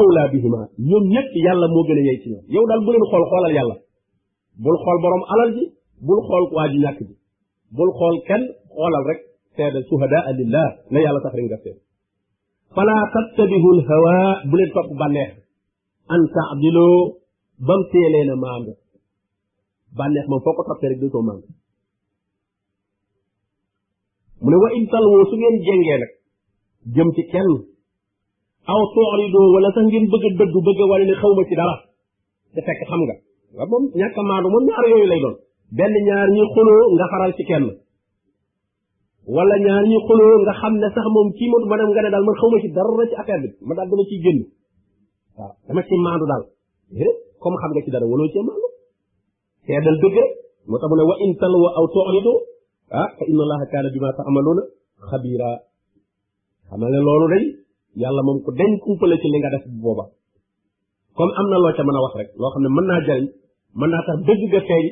[0.00, 3.04] awla bihima ñoom ñëpp yàlla moo gën a yey ci ñoom yow daal bu leen
[3.10, 3.76] xool xoolal yàlla
[4.64, 5.64] bul xool borom alal ji
[6.06, 7.14] bul xool waa ji ñàkk ji
[7.76, 8.44] bul xool kenn
[8.76, 9.20] xoolal rek
[9.56, 11.58] seedal suhadaa lillah na yàlla tax rek nga
[13.14, 14.14] tattabihu l hawa
[14.50, 15.04] bu leen topp
[16.14, 17.00] an taadiloo
[17.64, 18.72] bam teelee na maandu
[19.98, 21.46] bànneex moom foo ko toppee rek dootoo maandu
[24.44, 26.06] mu ne wa in talwoo su ngeen jengee
[26.96, 27.48] jëm ci kenn
[28.72, 31.76] aw tu'ridoo wala sax ngeen bëgg a dëgg bëgg a wane ne xawma ci dara
[32.54, 33.16] te fekk xam nga
[33.56, 33.74] waaw
[34.20, 35.36] a maandu moom ñaar yooyu lay doon
[35.76, 36.84] benn ñaar ñi xuloo
[40.42, 42.68] nga xam ne sax moom kii moom ma dem nga ne daal man xawma ci
[42.76, 44.40] dara ci affaire bi ma daal dama ciy génn
[45.38, 46.42] waaw dama ci maandu daal
[47.06, 47.16] eh?
[47.42, 48.68] comme xam nga ci dara waloo cee maandu
[49.68, 50.30] seedal dëgg rek
[50.68, 52.32] moo tax mu ne wa in talwa aw tu'ridu
[53.00, 54.62] ah fa inna allaha kaana bima ta'maluna
[55.10, 55.50] xabira
[56.70, 57.44] xamal ne loolu day
[58.02, 60.04] yàlla moom ku deñ kumpale ci li nga def booba
[61.16, 63.28] comme am na loo ca mën a wax rek loo xam ne mën naa jariñ
[63.78, 64.86] mën naa tax dëgg ga feeñ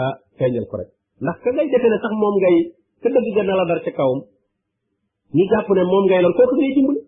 [0.00, 0.90] ah, feeñal ko rek
[1.22, 2.56] ndax ka ngay defe ne sax moom ngay
[3.02, 4.20] ka dëgg ga na la ca kawam
[5.36, 7.00] ñu jàpp ne moom ngay lan kooku ngay dimbali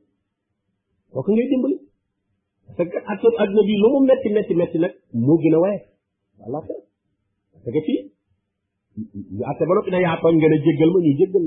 [1.14, 1.78] kooku ngay dimbali
[2.77, 4.93] parce que ak adduna bi lu mu metti metti metti nag
[5.27, 5.79] moo gën a waye
[6.43, 6.61] voilà
[7.62, 8.01] parce que fii
[9.37, 11.45] ñu àtte ba noppi ne yaa tooñ nga ne jéggal ma ñu jéggal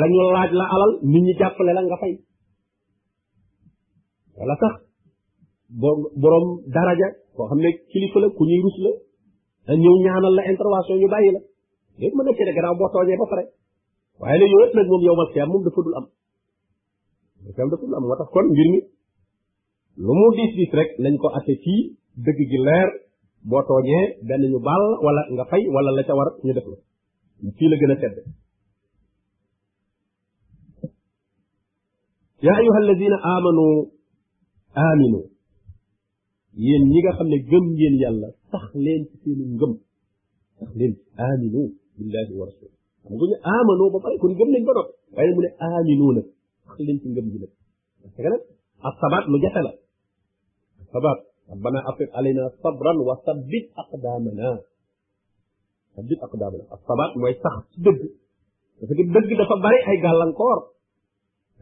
[0.00, 2.14] la ñu ñu laaj la alal nit ñi jàppale la nga fay
[4.36, 4.74] wala sax
[5.80, 5.88] bo
[6.20, 8.92] borom daraja koo xam ne kilifa la ku ñuy rus la
[9.66, 11.40] da ñëw ñaanal la intervention ñu bàyyi la
[11.98, 13.44] léegi mën na cee gannaaw boo tooñee ba pare
[14.18, 16.06] waaye nag yooyu yëpp moom yow ma seet moom dafa dul am
[17.46, 18.80] dafa dul am moo tax kon mbir mi
[19.98, 21.76] lu mu diis diis rek nañ ko atte ci
[22.24, 22.88] dëgg gi leer
[23.48, 26.76] boo tooñee benn ñu baal wala nga fay wala la ca war ñu def la
[27.56, 28.16] fii la gën a tedd
[32.44, 35.18] yaa ayuha alladina amanu
[36.66, 39.72] yéen ñi nga xam ne gëm ngeen yàlla sax leen ci seenu ngëm
[40.58, 41.62] sax leen ci aminu
[41.98, 42.68] billahi wa rasul
[43.04, 46.06] xam nga amanu ba pare kon gëm nañ ba noppi waaye mu ne aminu
[46.66, 47.52] sax leen ci ngëm gi nag
[48.02, 48.42] parce que nag
[48.86, 49.72] ak sabaat jafe la
[50.92, 51.16] sabar
[51.50, 54.50] rabbana afriq alayna sabran wa sabbit aqdamana
[55.96, 60.58] sabbit aqdamana ak sabat mooy sax ci dëgg dafa bari ay gàllankoor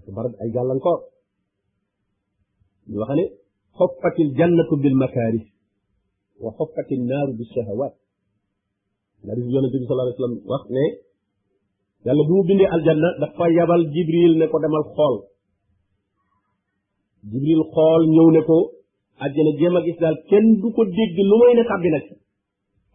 [0.00, 0.98] dafa bari ay gàllankoor
[2.90, 3.24] ñu wax ne
[3.78, 5.46] xoppatil jannatu bil makaarih
[6.44, 7.94] wa xoppatil naaru bi shahawaat
[9.24, 9.38] ndax
[12.46, 12.64] di
[13.22, 15.16] dafa yabal jibril ne ko demal xool
[17.30, 18.58] jibril xool ñëw ne ko
[19.22, 22.04] àjjana jéem a gis daal kenn du ko dégg lu may ne tàbbi nag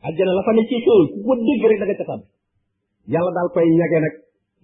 [0.08, 2.26] àjjana la fa ne ci xéewal ku ko dégg rek da ca tàbbi
[3.14, 4.14] yàlla daal koy ñage nag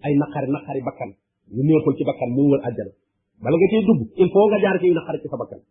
[0.06, 1.12] ay naqari naqari bakkan
[1.56, 2.92] yu neexul ci bakkan mu wër àjjana
[3.44, 5.62] bala nga cee dugg il faut nga jaar ci yu naqari ci sa bakkan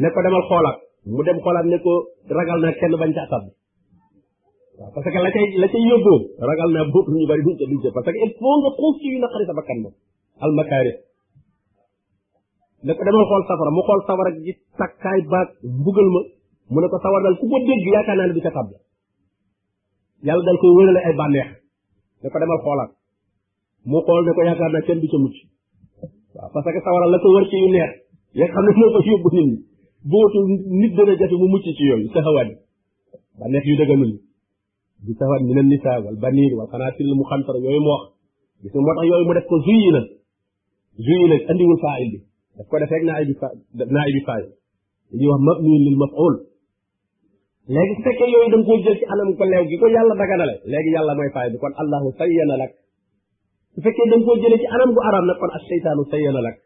[0.00, 0.76] ne ko demal xoolaat
[1.12, 1.76] mu dem xoolaat ne
[2.38, 3.24] ragal naa kenn bañ ca
[4.94, 6.18] parce que la cay la cay yóbboo
[6.48, 9.18] ragal naa boobu bari duñ ca duñ parce que il faut nga xuus ci yu
[9.24, 9.94] naqari sa bakkan moom
[12.86, 16.20] ne ko demal xool safara mu xool safara gis takkaay baag mbugal ma
[16.72, 18.70] mu ne ko sawar dal ku ko dégg yaakaar naa ca tàbb
[20.28, 21.48] yàlla dal koy wërale ay bànneex
[22.22, 22.90] ne ko demal xoolaat
[23.90, 25.36] mu xool ne ko yaakaar naa kenn ca mucc
[26.36, 27.90] waaw parce que sawara la ko wër ci yu neex
[28.38, 29.56] ya xam ne moo ko yóbbu nit ñi
[30.10, 30.38] bootu
[30.80, 32.48] nit dana jafe mu mucc ci yooyu saxawaat
[33.40, 34.18] bànneex yu dëgganul yi
[35.06, 38.02] di saxawaat min an nisaa wal baniin wal qanaatir al muqantara yooyu mu wax
[38.62, 39.34] gis moo tax yooyu mu
[41.36, 42.18] def bi
[42.56, 43.34] daf ko defeeg naa ibi
[43.94, 44.42] naa ibi faay
[45.12, 46.34] dañuy wax mabni lil maf'ul
[47.74, 50.14] léegi su fekkee yooyu da nga koo jël ci anam ko leew gi ko yàlla
[50.20, 52.70] daganale léegi yàlla mooy faay bi kon allahu sayyana lak
[53.74, 56.40] su fekkee da nga koo jëlee ci anam gu araam nag kon as seytaanu sayyana
[56.46, 56.56] lak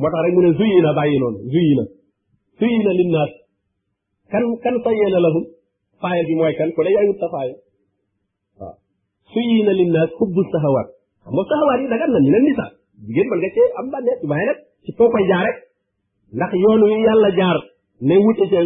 [0.00, 1.84] moo tax rek mu ne zuyina bàyyi noonu zuyina
[2.60, 3.32] zuyina linnaas
[4.32, 5.44] kan kan sayyana lahum
[6.02, 7.54] faaya bi mooy kan ku ne yaay wut sa faaya
[8.58, 8.74] waaw
[9.32, 10.88] zuyina linnaas xubbu sahawaat
[11.24, 12.72] xam nga sahawaat yi dagan na ñu leen nisaa
[13.06, 15.56] jigéen mën nga cee am bànneex waaye nag ci foo koy jaar rek
[16.36, 16.80] ndax yoon
[17.38, 17.56] jaar
[18.06, 18.56] ne wute ci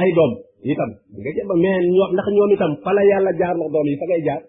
[0.00, 0.32] ay doom
[0.72, 0.90] itam
[1.22, 4.06] nga cee ba mais ñoom ñoom itam fa la yàlla jaar ndax doom yi fa
[4.08, 4.40] ngay jaar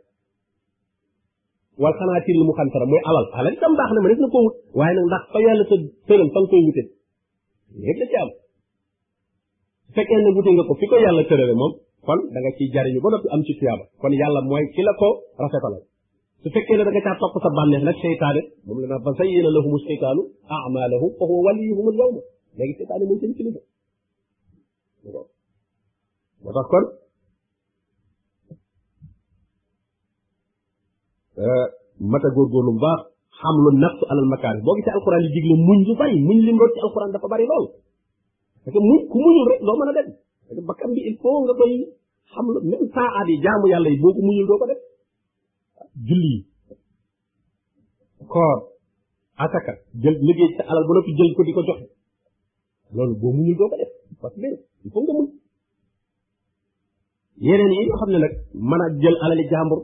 [1.82, 4.39] wal xanaatir lu mu xam mooy alal alal itam baax na ma def na ko
[4.80, 5.76] waaye nag ndax fa yàlla sa
[6.07, 6.82] tëral fa koy wute
[10.55, 11.74] nga ko fi ko yàlla tërale moom
[12.05, 15.07] kon da nga jariñu ba noppi am ci tuyaaba kon yàlla mooy ki ko
[15.43, 15.84] rafetalal
[16.42, 19.10] su fekkee ne da nga caa topp sa bànneex nag seytaane moom la naa fa
[19.20, 20.22] sayyina lahum seytaanu
[20.56, 22.22] amalahu fa huwa waliyuhum al yawma
[22.58, 23.62] léegi seytaane mooy seen kilifa
[26.44, 26.86] moo tax kon
[32.12, 33.00] mata góorgóorlu bu baax
[33.40, 36.56] xam lu nafsu alal makaari boo gisee alquran yi digle muñ lu bari muñ lim
[36.60, 37.66] doon ci alquran dafa bari lool
[38.64, 40.08] parce que muñ ku muñul rek doo mën a dem
[40.48, 41.74] parce que bakkam bi il faut nga koy
[42.32, 44.80] xam lu même saa aat jaamu yàlla yi boo ko muñul doo ko def
[46.08, 46.39] julli yi
[48.32, 48.58] koor
[49.45, 49.72] asaka
[50.02, 51.86] jël liggéey sa alal ba noppi ko di ko joxe
[52.95, 53.91] loolu boo muñul doo ko def
[54.22, 54.52] parce que
[54.86, 55.28] il faut nga muñ
[57.45, 58.34] yeneen yi nga xam ne nag
[58.70, 59.80] mën a jël alali jàmbur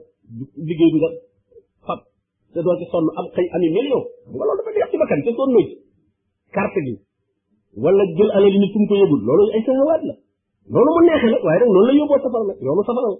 [0.67, 1.09] liggéey nga
[1.87, 1.99] fab
[2.53, 3.25] te doo ci sonn am
[4.91, 5.73] ci bakkan te sonnoo ci
[6.55, 6.93] carte bi
[7.83, 8.23] wala ko
[9.01, 10.15] yóbbul loolu ay saxawaat la
[10.71, 13.19] loolu mu neexee nag waaye nag noonu la yóbboo safara nag yoonu safara la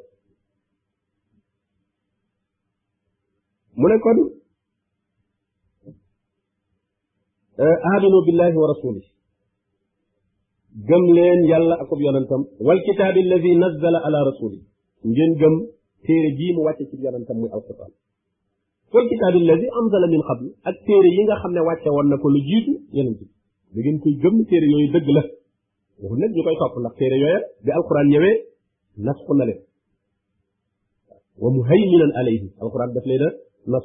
[3.85, 4.17] mu ne kon
[7.65, 9.09] aaminu billahi wa rasulihi
[10.89, 14.59] gëm leen yàlla akub yonentam wal kitaabi alladi nazzala ala rasuli
[15.09, 15.53] ngeen gëm
[16.07, 17.91] téere jii mu wàcce ci yonentam muy alquran
[18.93, 22.15] wal kitaabi alladi anzala min qabl ak téere yi nga xam ne wàcce woon na
[22.21, 23.27] ko lu jiitu yonent bi
[23.75, 25.23] da ngeen koy gëm téere yooyu dëgg la
[26.01, 28.35] waxul nag ñu koy topp ndax téere yooya bi alquran ñëwee
[29.05, 29.61] nasxu na leen
[31.41, 33.31] wa muhayminan alayhi alquran daf leen a
[33.67, 33.83] not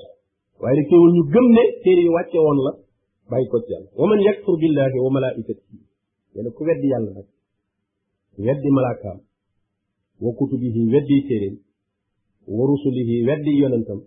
[0.61, 2.71] waaye rek teewul ñu gëm ne téere yi wàcce woon la
[3.31, 5.79] bàyyi ko ci yàlla wa man yakfur billahi wa malaikatihi
[6.35, 7.29] yàlla ku weddi yàlla nag
[8.47, 9.19] weddi malaakaam
[10.21, 11.57] wa kutubihi weddi téeréem
[12.57, 14.01] wa rusulihi weddi yonentam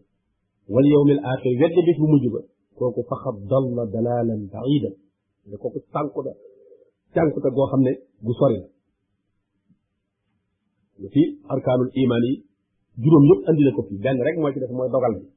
[0.73, 2.25] wal yawmil axir weddi bis bu mujj
[2.75, 4.89] kooku faxad dalla dalalan baida
[5.49, 6.31] da kooku sànku da
[7.13, 7.91] sànku goo xam ne
[8.25, 8.67] gu sori la
[11.01, 11.21] lu fi
[11.53, 12.25] arkaanul imaan
[13.01, 15.32] juróom yëpp andi ko fi benn rek moo ci def mooy dogal bi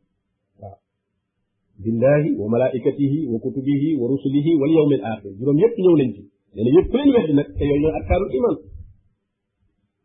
[1.79, 6.23] billahi wa malaikatihi wa kutubihi wa rusulihi wal yawmil axir juróom yëpp ñëw nañ ci
[6.55, 8.57] nee na yëpp leen weddi nag te yooyu ñooy arkaanul iman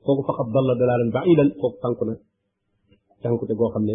[0.06, 2.14] kooku faqat dalla dalaalan baidan kooku sànku na
[3.22, 3.94] sànkute goo xam ne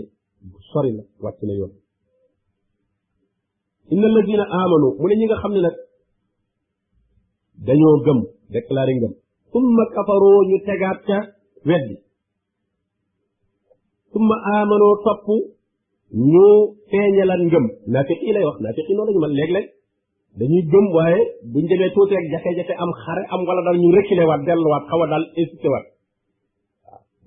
[0.70, 1.72] sori la wàcc na yoon
[3.93, 5.77] inna alladina amanu mu ne ñi nga xam ne nag
[7.66, 8.18] dañoo gëm
[8.55, 9.12] déclaré ngëm
[9.53, 11.18] summa kafaroo ñu tegaat ca
[11.68, 11.97] weddi
[14.12, 15.56] summa amanoo topp
[16.13, 16.49] ñu
[16.91, 19.67] feeñalan ngëm naafiq yi lay wax naafiq yi noonu lañu man léeg-léeg
[20.39, 24.23] dañuy gëm waaye buñ demee tuuti rek jafe-jafe am xare am wala dal ñu reculé
[24.31, 25.87] waat delluwaat xaw a daal hésité waat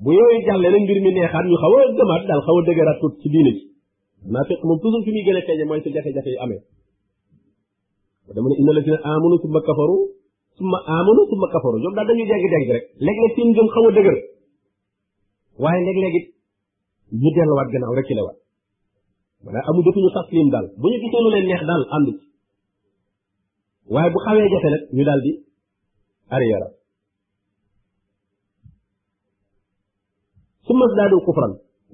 [0.01, 1.79] bu yooyu jàllee nag mbir mi neexaat ñu xaw a
[2.29, 3.61] daal xaw a dëgëraat tuuti ci diine ji
[4.33, 6.61] naafiq moom toujours fi muy gën a feeñe mooy su jafe-jafe yi amee
[8.33, 9.97] dama ne inna la fi na amanu summa kafaru
[10.57, 14.17] summa amanu summa kafaru ñoom daal dañuy dégg-dégg rek léeg-léeg seen xaw a dëgër
[15.61, 16.25] waaye léeg-léeg it
[17.21, 18.39] ñu delluwaat
[19.43, 22.25] maanaam amu jotuñu taslim daal bu ñu gisee lu leen neex daal ànd ci
[23.93, 25.31] waaye bu xawee jafe nag ñu daal di
[30.65, 31.51] su mas daadu kufran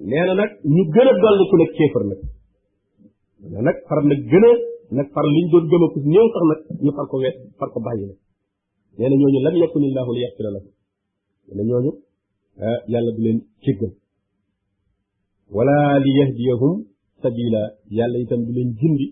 [0.08, 2.20] nee nag ñu gën a dolli ku nekk kéefër nag
[3.52, 4.44] na nag far nag gën
[4.96, 7.78] nag far liñ doon gëm a ku sax nag ñu far ko wet far ko
[7.86, 8.18] bàyyi nag
[8.98, 10.72] nee ñooñu lam yakunillaahu li yaxfira lahum
[11.46, 11.90] nee na ñooñu
[12.66, 13.92] ah, yàlla du leen jéggal
[15.56, 16.74] wala li yahdiyahum
[17.22, 17.62] sabila
[17.98, 19.06] yàlla itam di len jindi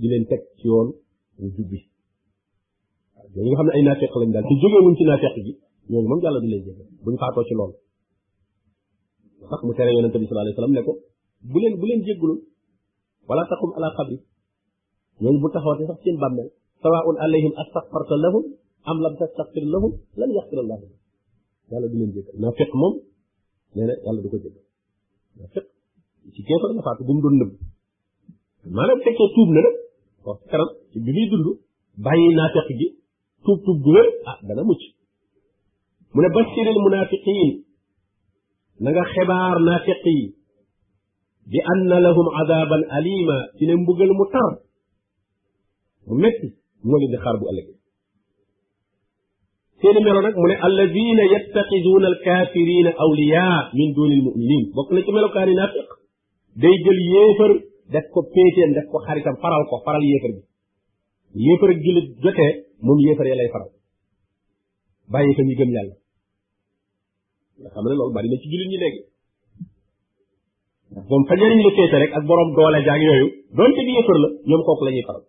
[0.00, 0.88] di len tek ci yoon
[1.40, 1.78] wu jubbi
[3.34, 5.52] yo nga xamne ay naafeq lañ dal ci joge wuñ ci naafeq gi
[5.90, 7.72] ñooñu mom yàlla du len jëf buñ faato ci lool
[9.50, 10.92] sax mu tere yonente bi sallallahu alayhi wasallam ne ko
[11.52, 12.34] bu len bu len jéggulu
[13.28, 14.16] wala taqum ala qabri
[15.22, 16.48] ñooñu bu taxawate sax seen bàmmeel
[16.82, 18.42] sawaun alayhim astaghfarta lahum
[18.90, 20.78] am lam tastaghfir lahum lan yaghfir allah
[21.70, 22.92] yàlla du len jëf naafeq mom
[23.74, 24.54] neena yàlla du ko jëf
[25.40, 25.64] naafeq
[26.32, 27.52] ci kéfa ko faatu bu mu doon nëbb
[28.76, 29.74] maanaam fekkee tuub na nag
[30.26, 31.46] wax karam ci bi muy dund
[32.04, 32.88] bàyyi naa feq gi
[33.44, 34.82] tuub tuub gu wér ah dana mucc
[36.14, 37.50] mu ne basiril munafiqin
[38.82, 40.26] na nga xibaar naafiq yi
[41.50, 44.52] bi anna lahum adaban alima ci ne mbugal mu tar
[46.06, 46.48] mu metti
[46.88, 47.68] moo leen di xaar bu ëllëg
[49.80, 53.44] seeni melo nag mu ne alladina yattaxiduuna alkafirina awliya
[53.78, 55.88] min duni almuminin bokk na ci melokaani naafiq
[56.62, 57.48] day jël yéefar
[57.90, 60.42] def ko péeteen def ko xaritam faral ko faral yéefar bi
[61.48, 61.78] yéefar ak
[62.26, 62.50] jotee
[62.82, 63.70] moom yéefar lay faral
[65.12, 65.94] bàyyi ko ñu gëm yàlla
[67.60, 69.00] nga xam ne loolu bari na ci jullit ñi léegi
[70.94, 71.34] ndax moom fa
[71.74, 73.26] féete rek ak borom doole jaag yooyu
[73.58, 75.24] doonte bi yéefar la ñoom kooku la ñuy faral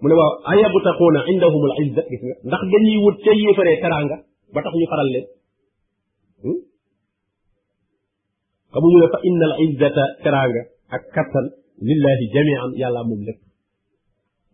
[0.00, 4.16] mu ne waaw ayabtaquuna indahum al izza gis nga ndax dañuy wut ca yéefaree teraanga
[4.54, 5.26] ba tax ñu faral leen
[6.42, 6.58] hmm?
[8.72, 10.62] xamuñu ne fa inna al izzata teraanga
[10.96, 11.46] ak kattan
[11.88, 13.40] lillahi jamian yàlla moom lépp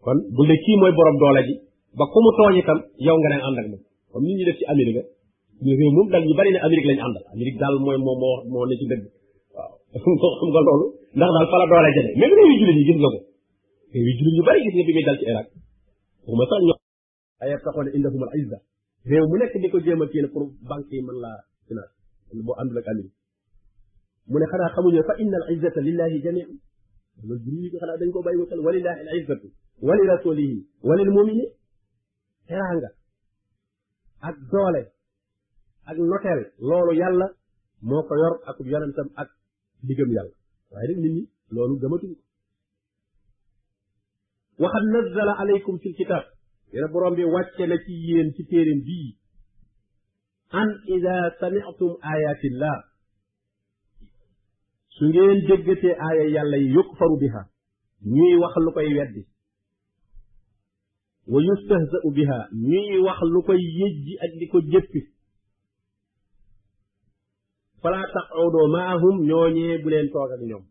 [0.04, 1.54] kon bu ne kii mooy borom doole ji
[1.98, 4.56] ba ku mu tooñ itam yow nga leen ànd ak moom comme ni ñu def
[4.58, 5.02] ci Amérique
[11.16, 12.84] ndax daal fa la doole jële même réew yu jullit yi
[19.10, 21.36] gis mu nekk di ko jéem a kii ne pour banque yi mën laa
[21.68, 21.92] finance
[22.46, 23.12] boo àndul ak Amérique
[24.30, 26.52] mu ne xanaa xamuñu fa inna al izzata lillahi jami'an
[27.24, 29.48] loolu julli bi xanaa dañ ko bàyyi wutal walillahi al izzatu
[29.82, 30.58] wali rasulihi
[30.88, 31.46] walil mumini
[32.48, 32.88] teranga
[34.28, 34.82] ak doole
[35.86, 37.26] ak noteel loolu yàlla
[37.82, 39.28] moo ko yor ak yonentam ak
[39.88, 40.34] digam yàlla
[40.72, 42.22] waaye rek nit ñi loolu gëmatuñ ko
[44.62, 46.24] waxat nazzala alaykum fil kitab
[46.72, 49.10] yéen borom bi wàcce na ci yéen ci téeréem bii
[50.60, 52.76] an ida sami'tum ayatillah
[54.98, 57.42] su ngeen déggatee aaya yàlla yi yukfaru biha
[58.14, 59.22] ñuy wax lu koy weddi
[61.32, 62.38] wa yustahza'u biha
[62.70, 65.00] ñuy wax lu koy yëjji ak di ko jëppi
[67.82, 70.64] falaa taq'udu maahum ñooñee bu leen toog ak ñoom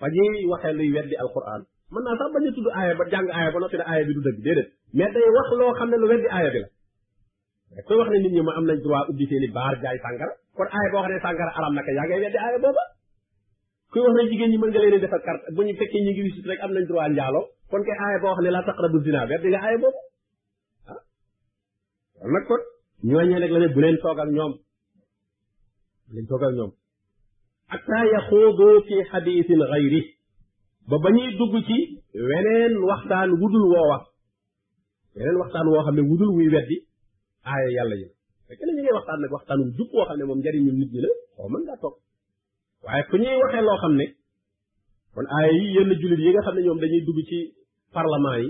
[0.00, 1.62] fa ñuy waxee luy weddi alquran
[1.92, 4.14] mën naa sax bañ a tudd aaya ba jàng aaya ba noppi ne aaya bi
[4.16, 6.68] du dëgg déedéet mais day wax loo xam ne lu weddi aaya bi la
[7.74, 10.36] rek koy wax ne nit ñi ma am nañ droit ubbi seeni baar jaay sàngara
[10.56, 12.82] kon aaya boo xam ne sàngara aram naka yaa ngay weddi aaya booba
[13.90, 16.22] kuy wax ne jigéen ñi mën nga leen defal carte bu ñu fekkee ñu ngi
[16.26, 17.40] wisit rek am nañ droit njaalo
[17.70, 20.00] kon kay aaya boo xam ne la taqrabu zina weddi nga aaya booba
[20.92, 21.00] ah
[22.18, 22.62] kon nag kon
[23.08, 24.52] ñooñee la ne bu leen toog ak ñoom
[26.46, 26.72] ak ñoom
[27.72, 29.60] hatta yaxuudu fi xadiisin
[30.90, 31.78] ba ba ñuy dugg ci
[32.28, 33.98] weneen waxtaan wudul woowa
[35.14, 36.76] weneen waxtaan woo xam ne wudul wuy weddi
[37.50, 38.08] aaya yàlla yi
[38.50, 41.00] fekk na ñu ngi waxtaan nag waxtaanum jub boo xam ne moom njariñu nit ñi
[41.04, 41.96] la xaw mën ngaa toog
[42.84, 44.06] waaye fu ñuy waxee loo xam ne
[45.14, 47.38] kon aaya yi yenn jullit yi nga xam ne ñoom dañuy dugg ci
[47.96, 48.48] parlement yi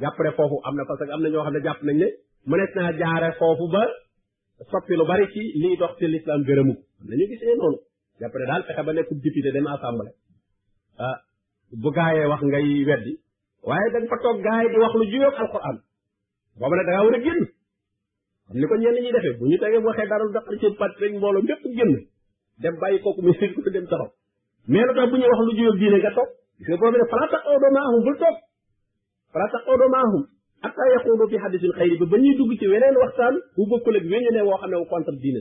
[0.00, 2.08] jàpp foofu am na parce que am na ñoo xam ne jàpp nañ ne
[2.50, 3.82] mënees naa jaare foofu ba
[4.72, 7.78] soppi lu bari ci liy dox ci l'islam gërëmu am na ñu gisee noonu
[8.20, 10.14] jàpp ne daal fexe ba nekkub député dem assemblée
[11.04, 11.16] ah,
[11.82, 13.12] bu gaayee wax ngay weddi
[13.68, 15.76] waaye da nga fa toog gaay di wax lu juyoog alquran
[16.58, 17.53] boobu nag da
[18.48, 20.66] kon ni ko ñenn ñi defee bu ñu tegee bu waxee dara lu daqar ci
[20.78, 21.92] pat rek mbooloo mépp génn
[22.62, 24.10] dem bàyyi kooku mu sit ko dem taxaw
[24.68, 26.28] mais lu tax bu ñuy wax lu juyóg diine nga toog
[26.58, 28.18] gis nga borom ne falaa taqoodo maahum bul
[32.10, 34.84] ba ñuy dugg ci weneen waxtaan bu bokkul ak wéñu ne woo xam ne wu
[34.90, 35.40] contre diine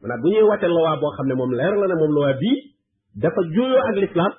[0.00, 2.58] boo xam ne moom leer la ne moom lowaa bii
[3.16, 4.32] dafa juyoo ak l'islam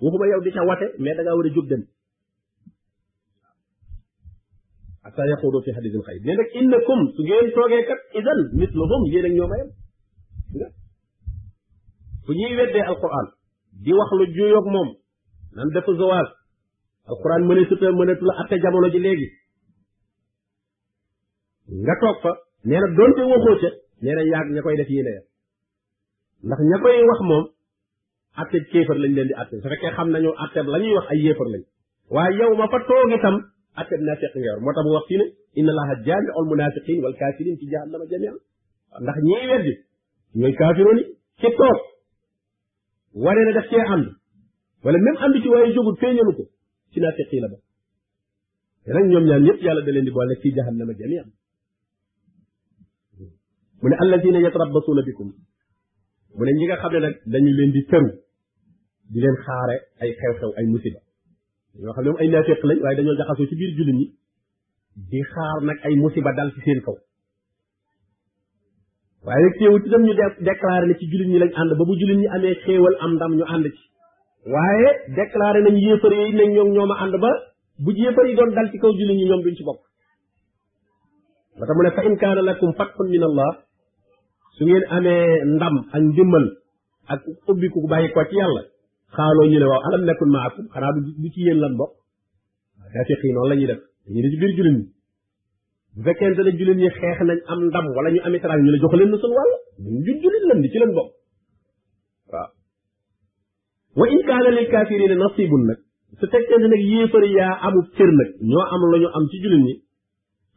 [0.00, 1.82] yow di ca wate mais da ngaa war a jóg dem
[5.06, 9.26] ata yaquudu fi xadiisil xayr ne nag innakum su ngeen toogee kat idan mislahum yéen
[9.28, 9.70] ak ñoom a yem
[12.40, 13.26] ñuy weddee alquran
[13.84, 14.88] di wax lu juyoog moom
[15.56, 16.28] nan def zawaal
[17.12, 19.28] alquran mëneesuta mëneetu la atte jamono ji léegi
[21.84, 22.32] nga toog fa
[22.66, 23.70] nee na doonte waxoo ca
[24.02, 25.24] nee na yaag ña koy def yéen a yem
[26.46, 27.44] ndax ña koy wax moom
[28.42, 31.48] atte kéefar lañ leen di atte su fekkee xam nañu atte lañuy wax ay yéefar
[31.54, 31.62] lañ
[32.14, 33.38] waaye yow ma fa toog itam
[33.80, 35.26] atteb nafiq nga yor moo tax mu wax fii ne
[35.60, 38.32] inna allaha jaamiul munafiqin wal kafirin fi jahannama jamia
[39.02, 39.74] ndax ñii weddi
[40.40, 41.04] ñooy kaafiroon yi
[41.40, 41.78] ci toog
[43.24, 44.06] wane ne daf cee ànd
[44.84, 46.44] wala même ànd ci waaye jógul feeñalu ko
[46.92, 47.58] ci nafiq yi la ba
[48.84, 51.22] te nag ñoom ñaan ñëpp yàlla da leen di boole ci jahannama jamia
[53.80, 55.28] mu ne alladina yatrabbasuna bikum
[56.36, 58.10] mu ne ñi nga xam ne nag dañu leen di tëru
[59.12, 61.00] di leen xaare ay xew-xew ay musiba
[61.84, 64.06] yoo xam ne moom ay naafeq lañ waaye dañoo jaxasoo ci biir jullit ñi
[65.08, 66.96] di xaar nag ay musiba dal ci seen kaw
[69.26, 70.12] waaye nag teewut itam ñu
[70.48, 73.32] déclaré ne ci jullit ñi lañ ànd ba bu jullit ñi amee xéewal am ndam
[73.38, 73.80] ñu ànd ci
[74.52, 77.30] waaye déclaré nañ yéefar yi nañ ñoom a ànd ba
[77.82, 79.80] bu yéefar yi doon dal ci kaw jullit ñi ñoom duñ ci bokk
[81.58, 83.52] ba tax mu ne fa in kaana lakum fatxun min allah
[84.56, 86.46] su ngeen amee ndam ak ndimmal
[87.12, 87.20] ak
[87.50, 88.62] ubbiku bàyyi ko ci yàlla
[89.16, 90.92] xaaloo ñu ne waaw alam nekkul maakum xanaa
[91.22, 91.92] du ci yéen lan bokk
[92.94, 94.84] dafiq yi noonu la ñuy def dañuy ne ci biir julin ñi
[95.94, 98.78] bu fekkente ne julin ñi xeex nañ am ndam wala ñu amit raay ñu la
[98.82, 99.50] jox leen na sun wàll
[99.90, 101.10] ñun jun julin lan di ci leen bokk
[102.32, 102.50] waaw
[103.98, 105.78] wa in kaana lil kafirina nasibun nak
[106.20, 109.62] su fekkente nag yéefar yaa amu cër nag ñoo am la ñu am ci julin
[109.68, 109.74] ñi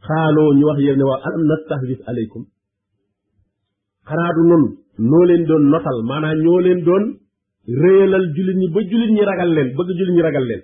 [0.06, 2.42] xaaloo ñu wax yéen ne waaw alam nastahwis aleykum
[4.08, 4.68] xanaa du noonu
[5.08, 7.04] noo leen doon notal maanaam ñoo leen doon
[7.68, 10.62] réyalal jullit ñi ba jullit ñi ragal leen bëgg jullit ñi ragal leen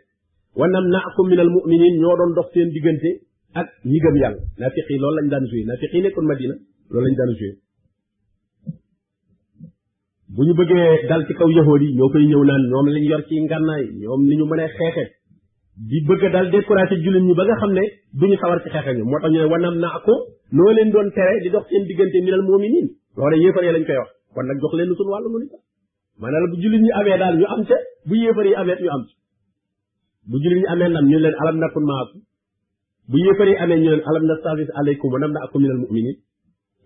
[0.57, 3.11] wanam naakum minal mu'minin ñoo doon dox seen diggante
[3.59, 6.55] ak ñi gëm yàlla naafiq yi loolu lañ daan joué naafiq yi nekkoon Madina
[6.90, 7.53] loolu lañ daan joué
[10.34, 13.22] bu ñu bëggee dal ci kaw yahood yi ñoo koy ñëw naan ñoom lañ yor
[13.28, 15.05] ci ngànnaay ñoom ni ñu mën a xeexe
[15.88, 17.84] di bëgg dal découragé jullit ñi ba nga xam ne
[18.18, 20.18] duñu sawar ci xeexe ñu moo tax ñu ne wanam naakum
[20.57, 22.86] noo leen doon tere di dox seen diggante minal mu'minin
[23.16, 23.36] loolu
[23.74, 25.12] lañ koy wax kon nag jox leen suñu
[26.20, 27.76] maanaam bu jullit ñi amee daal ñu am ca
[28.08, 29.14] bu yéefar yi amee ñu am ca
[30.30, 32.20] bu jullit ñi amee nam ñu leen alam nakun maakum
[33.10, 36.16] bu yéefar yi amee ñu leen alam nastafis alaykum wa namnaakum min al muminin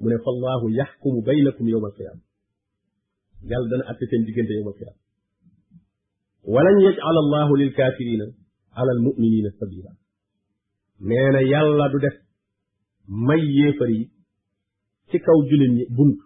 [0.00, 2.22] mu ne fa allahu yaxkumu baynakum yowma alqiyama
[3.50, 4.98] yàlla dana atte seen diggante yowma alqiyama
[6.54, 8.26] walan yajcal allahu lil kafirina
[8.78, 9.90] ala al muminina sabila
[11.08, 12.16] nee na yàlla du def
[13.28, 14.02] may yéefar yi
[15.10, 16.18] ci kaw jullit ñi bunt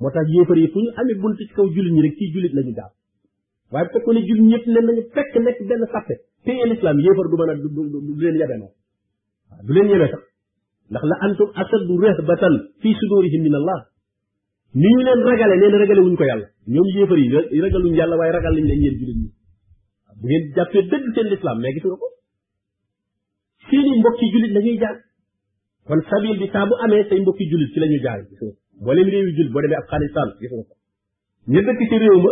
[0.00, 2.52] moo tax yéefar yi fu ñu amee bunt ci kaw jullit ñi rek ci jullit
[2.56, 2.90] lañu gaaw
[3.70, 7.26] waaye bu fekkoon ne jullit ñëpp leen nañu fekk nekk benn sàppe téye lislaam yéefar
[7.30, 7.54] du mën a
[8.06, 8.76] du leen yebe noonu
[9.52, 10.22] waaw du leen yebe sax
[10.90, 13.80] ndax la antum asaddu rehbatan fii sudurihim min allah
[14.80, 17.18] ni ñu leen ragale nee na ko yàlla ñoom yéefar
[17.54, 19.28] yi ragaluñ yàlla waaye ragal lañ leen yéen jullit ñi
[20.20, 22.08] bu ngeen jàppee dëgg seen lislaam mais gis nga ko
[23.68, 24.96] seeni mbokki jullit la ñuy jaar
[27.20, 28.48] mbokki jullit
[28.80, 30.74] mboolem réew yi jul bo demé Afghanistan gis nga ko
[31.52, 32.30] ñu dëkk ci rew ma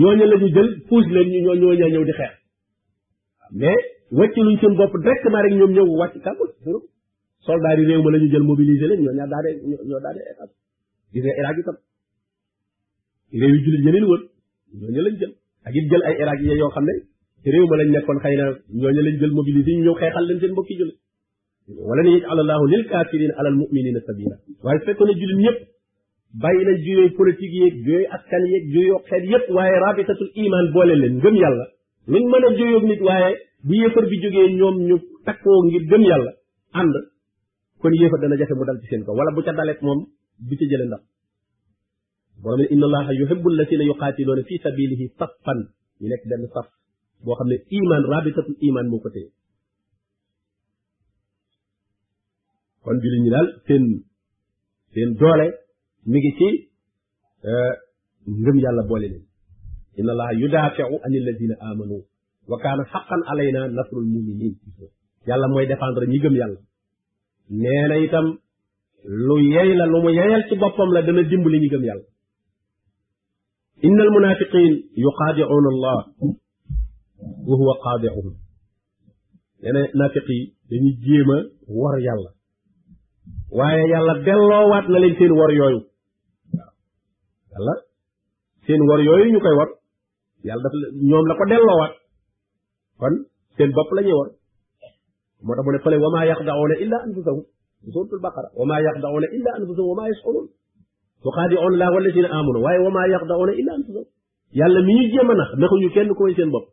[0.00, 2.32] ñooñu la ñu jël puus leen ñu ñoo ñoo ñëw di xex
[3.60, 3.78] mais
[4.18, 6.48] wàcc luñ seen bop rek ma rek ñom ñëw wàcc kàmbul
[7.46, 9.50] soldat yi rew ma lañu jël mobiliser leen ñoo ñaa daane
[9.88, 10.48] ñoo daane état
[11.12, 11.76] gis nga iraq itam
[13.40, 14.22] rew yi jullit yeneen wër
[14.80, 15.32] ñooñu lañ jël
[15.66, 17.00] ak it jël ay iraq yi yo xamné ne
[17.42, 18.46] ci réew ma lañ nekkon xeyna na
[18.80, 20.90] ñooñu lañ jël mobiliser ñu ñëw xexal leen seen mbokki jul
[21.88, 25.60] wala ni yajal allahu lil kafirin ala al muminina sabila way fekkone ne jullit ñëpp
[26.38, 30.94] bàyyi na juyooy politique yeeg juyooy askan yeeg juyoo xeet yépp waaye rabitatul iman boole
[31.02, 31.64] leen ngëm yàlla
[32.10, 33.30] luñ mën a juyoog nit waaye
[33.66, 36.32] bu yéefar bi jógee ñoom ñu takkoo ngir gëm yàlla
[36.80, 36.94] ànd
[37.82, 40.00] kon yéefar dana jafe mu dal ci seen ko wala bu ca dalet moom
[40.46, 41.02] du ca jële ndax
[42.42, 45.60] borom inna allaha yuhibbu alladhina yuqatiluna fi sabilihi saffan
[46.00, 46.66] ñu nekk benn saf
[47.24, 49.30] boo xam ne iman rabitatul iman moo ko téye
[52.84, 53.84] kon jullit ñi daal seen
[54.94, 55.48] seen doole
[56.06, 56.68] mi ngi ci
[57.44, 57.72] euh,
[58.26, 59.22] ngëm yàlla boole leen
[59.98, 61.96] inna allaha yudaafiu an alladina amanu
[62.48, 64.54] wa kaana xaqan alayna nasrul muminin
[65.26, 66.60] yàlla mooy défendre ñi gëm yàlla
[67.62, 68.26] nee na itam
[69.28, 72.04] lu yey la lu mu yeyal ci boppam la dana dimbali ñi gëm yàlla
[73.82, 74.72] inna al munafiqin
[75.72, 75.98] allah
[77.48, 78.34] wa huwa xaadicuhum
[79.62, 80.40] nee na naafiq yi
[80.70, 81.38] dañuy jéem a
[81.78, 82.30] wor yàlla
[83.56, 85.89] waaye yàlla delloowaat na leen seen wor yooyu
[87.60, 87.74] yàlla
[88.66, 89.70] seen war yooyu ñu koy war
[90.48, 90.74] yàlla daf
[91.10, 91.92] ñoom la ko delloowaat
[93.00, 93.14] kon
[93.56, 94.28] seen bopp la war
[95.44, 97.44] moo tax mu ne fële wa maa yaxdauna illa anfusahum
[97.94, 100.46] suratul baqara wa maa yaxdauna illa anfusahum wa maa yashurun
[101.24, 101.86] yuxaadi'uuna
[103.60, 104.06] illa anfusahum
[104.60, 106.66] yàlla mi ñuy jéem a nax naxuñu kenn koy seen bopp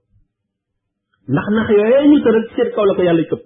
[1.32, 3.44] ndax nax yooyee ñu tëral ci seen kaw la ko yàlla këpp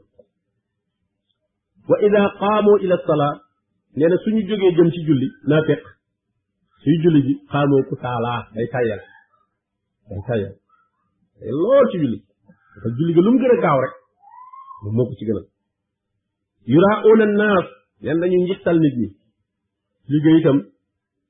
[1.89, 3.33] wa ida qaamu ila salaa
[3.97, 5.61] nee na suñu jógee jëm ci julli naa
[6.83, 9.01] suy julli ji xaamoo ku taalaa day tayal
[10.09, 10.53] day tayal
[11.39, 12.17] day lool ci julli
[12.97, 13.93] julli ga lu mu gën a gaaw rek
[14.83, 15.45] moom moo ci gënal
[16.73, 17.65] yuraa una naas
[18.01, 19.09] yan dañuy njittal nit ñi
[20.09, 20.57] liggéey itam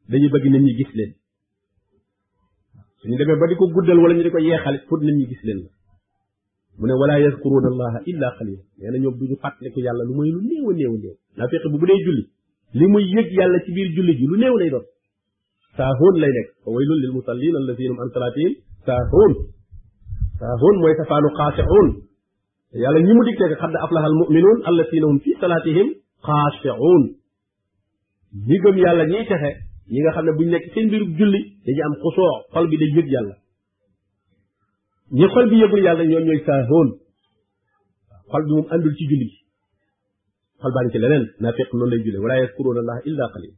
[0.09, 1.11] dañuy bëgg nit ñi gis leen
[3.01, 3.65] suñu demee ba di ko
[4.03, 4.77] wala ñu di ko yeexal
[5.31, 5.67] gis leen
[6.79, 10.31] mu ne wala yazkuruna allaha illa qalila nee na ñoom duñu fàttaliku yàlla lu mooy
[10.31, 12.23] lu néew a néew a néew naa fexe bu bu dee julli
[12.77, 14.85] li muy yëg yàlla ci biir julli ji lu néew lay doon
[15.79, 18.51] ساهون لا يك ويل للمصلين الذين عن صلاتهم
[18.87, 19.31] ساهون
[20.39, 21.87] ساهون موي تفانو قاطعون
[22.83, 25.87] يا ني مو ديكتي خد افلح المؤمنون الذين هم في صلاتهم
[26.27, 27.03] خاشعون
[28.49, 29.51] ني گم يالا ني تخه
[29.95, 33.07] ييغا خا نني بو نيك سين بير جولي دي ام خصو خول بي دي يوب
[33.15, 33.35] يالا
[35.11, 36.87] ني خول بي يوب يالا ньоم ньоي ساهون
[38.31, 39.29] خول بي موم اندول سي جولي
[40.61, 43.55] خول باني سي لنن نافق نون لاي جولي ولا يذكرون الله الا قليل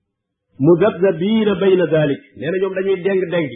[0.60, 3.49] muzabzabiina bayna dalik nee na ñoom dañuy deng-deng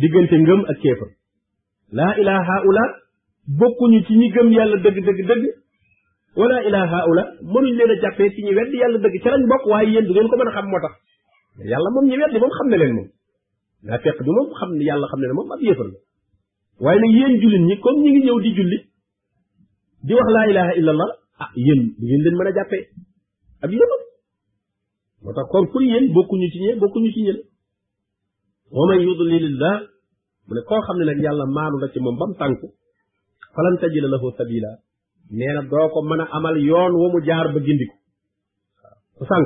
[0.00, 1.06] diggante ngëm ak kéefa
[1.92, 2.82] laa ilaa haula
[3.58, 5.44] bokkuñu ci ñi gëm yàlla dëgg dëgg dëgg
[6.36, 9.66] wala ilaa haula mënuñ leen a jàppee ci ñi weddi yàlla dëgg ca lañ bokk
[9.66, 10.94] waaye yéen du ngeen ko mën a xam moo tax
[11.70, 13.08] yàlla moom ñi weddi moom xam ne leen moom
[13.82, 15.98] daa fekk bi moom xam ne yàlla xam ne ne moom ab yéefal la
[16.80, 18.78] waaye nag yéen jullit ñi comme ñi ngi ñëw di julli
[20.04, 21.10] di wax laa ilaha illa allah
[21.42, 22.84] ah yéen du leen mën a jàppee
[23.64, 23.99] ab yéefal
[25.22, 27.40] moo tax kon pour yéen bokkuñu ci ñee bokkuñu ci yéen
[28.70, 29.76] wa man yudlilillah
[30.46, 32.58] mu ne koo xam ne nag yàlla maanu la ci moom ba mu tànk
[33.54, 34.70] falan tajida lahu sabila
[35.36, 37.94] nee na doo ko a amal yoon wu mu jaar ba gindi ko
[39.20, 39.44] waaw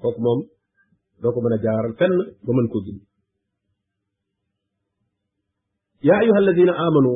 [0.00, 0.40] kooku moom
[1.22, 2.14] doo ko mën a jaaral fenn
[2.44, 3.04] ba mën koo gindi
[6.06, 7.12] yaa ayuha alladina amanu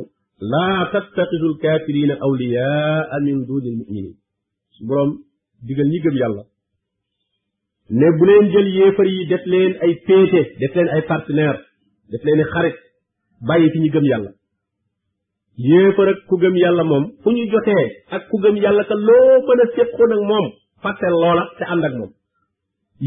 [0.51, 2.13] laa tattaxidu alkafirina
[3.25, 4.15] min duni almuminin
[4.75, 5.11] su boroom
[5.67, 6.43] digal ñi yàlla
[7.89, 11.57] ne bu leen jël yéefar yi def leen ay péete def leen ay partenaire
[12.11, 12.75] def leen xarit
[13.47, 14.31] bàyyi fi ñu gëm yàlla
[15.57, 19.29] yéefar ak ku gëm yàlla moom fu ñu jotee ak ku gëm yàlla ka loo
[19.39, 20.91] a
[21.71, 22.11] ànd ak moom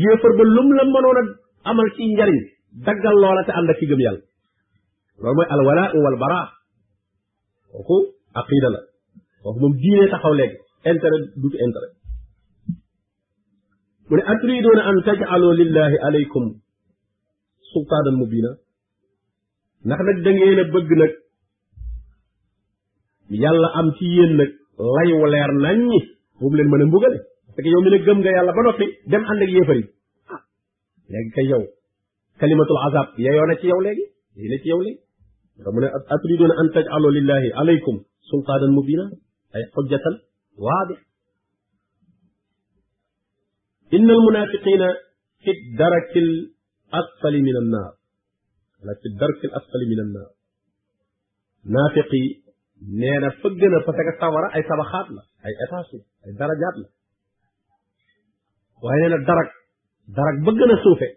[0.03, 1.25] yéefar ba lum la mënoon a
[1.71, 2.41] amal ci njariñ
[2.85, 4.21] daggal loola te ànd ak ki gëm yàlla
[5.21, 6.41] loolu mooy alwala wal bara
[7.73, 7.97] kooku
[8.41, 8.81] aqida la
[9.43, 10.57] kooku moom diine taxaw léegi
[10.89, 11.96] intérêt du ci intérêt
[14.09, 16.45] mu ne aturiduuna an taj'alu lillahi alaykum
[17.73, 18.51] sultaanan mubiina
[19.87, 21.13] ndax nag da ngeen a bëgg nag
[23.43, 24.51] yàlla am ci yéen nag
[24.97, 26.01] lay wu leer nañ ñi
[26.41, 28.63] bu mu leen mën a mbugale parce que yow mi ne gëm nga yàlla ba
[28.63, 29.85] noppi dem ànd ak yéefar yi
[30.35, 30.41] ah
[31.13, 31.63] léegi kay yow
[32.41, 34.05] kalimatul azab yeyoo na ci yow léegi
[34.37, 35.01] yey na ci yow léegi
[35.65, 37.97] da mu ne aturiduuna an taj'alu lillahi alaykum
[38.31, 39.05] sultaanan mubiina
[39.55, 40.15] ay xujjatan
[40.65, 41.01] waadix
[43.95, 44.83] إن المنافقين
[45.43, 47.95] في الدرك الأسفل من النار
[49.03, 50.31] في الدرك الأسفل من النار
[51.75, 52.25] نافقي
[52.89, 55.95] نينا فجنا فتاك سورة أي سبخات لا أي أتاس
[56.27, 56.89] أي درجات لا
[58.83, 59.51] وهنا الدرك
[60.09, 61.11] درك بجنا سوفة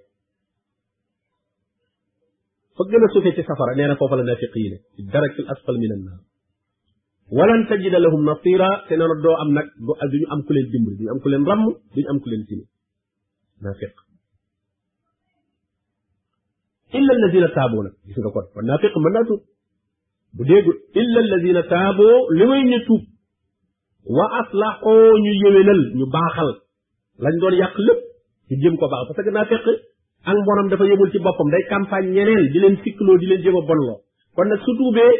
[2.79, 6.19] فجنا سوفة في سفر نينا فوق النافقين في الدرك الأسفل من النار
[7.31, 11.09] walan tajida lahum nasira te noonu am nag du duñu am ku leen dimbali duñu
[11.13, 11.61] am ku leen ràmm
[11.93, 12.63] duñu am ku leen sini
[13.61, 13.93] naafiq
[16.97, 19.41] illa alladina taaboo gis nga kon kon naafiq mën naa tuub
[20.37, 23.03] bu déegul illa alladina taaboo li may ñu tuub
[24.17, 26.49] wa aslaxoo ñu yëwénal ñu baaxal
[27.23, 27.99] lañ doon yàq lépp
[28.49, 29.65] ñu jëm ko baax parce que naafiq
[30.29, 33.55] ak mbonam dafa yëmul ci boppam day campagne ñeneen di leen sikkloo di leen jéem
[33.59, 33.97] a bonloo
[34.33, 35.13] kon nag su tuubee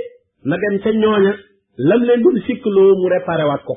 [0.47, 0.55] na
[1.03, 1.36] ñooña
[1.78, 3.74] lam leen doon sikkloo mu réparé waat ko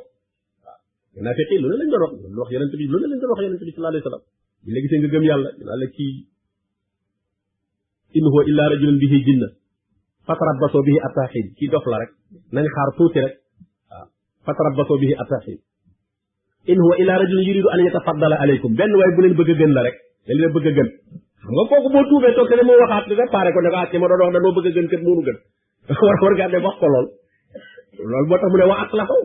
[0.64, 2.76] waaw naafiq ne lañ doon wax ne lañ doon wax yonente
[3.64, 4.24] bi sallallahu alayhi wasallam
[4.64, 6.14] bi la gisee nga gëm yàlla dinaa la kii
[8.18, 9.49] in huwa illa rajulun bihi jinna
[10.26, 12.11] fatarabasoo bihi atta xiin kii la rek
[12.55, 13.34] nañ xaar tuuti rek
[13.90, 14.07] waaw
[14.47, 15.59] fatarabasoo bihi atta xiin
[16.72, 19.72] in huwa illa rajulun yuridu an yatafaddala alaykum benn waaye bu leen bëgg a gën
[19.76, 20.88] la rek da leen bëgg gën
[21.43, 23.84] xam nga kooku boo tuubee toog te ne moo waxaat réparé ko ne ah,
[24.57, 25.38] bëgg a gën kat moonu gën
[26.07, 27.07] war war ngaa dem wax ko lool
[27.99, 29.18] loolu moo tax mu ne wa aslaxu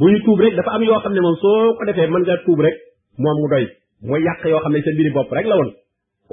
[0.00, 2.60] buy tuub rek dafa am yoo xam ne moom soo ko defee man nga tuub
[2.66, 2.76] rek
[3.22, 3.64] moom mu doy
[4.08, 5.70] mooy yàq yoo xam ne sa mbiri bopp rek la woon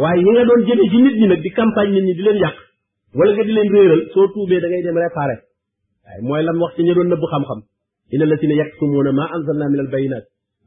[0.01, 2.37] waaye yi nga doon jëmee ci nit ñi nag di campagne nit ñi di leen
[2.43, 2.55] yàq
[3.15, 5.35] wala nga di leen réeral soo tuubee da ngay dem réparé
[6.03, 7.59] waaye mooy lan wax si ñi doon nëbb xam-xam
[8.13, 10.23] inna allazina yaktumuuna maa anzalna min al bayinat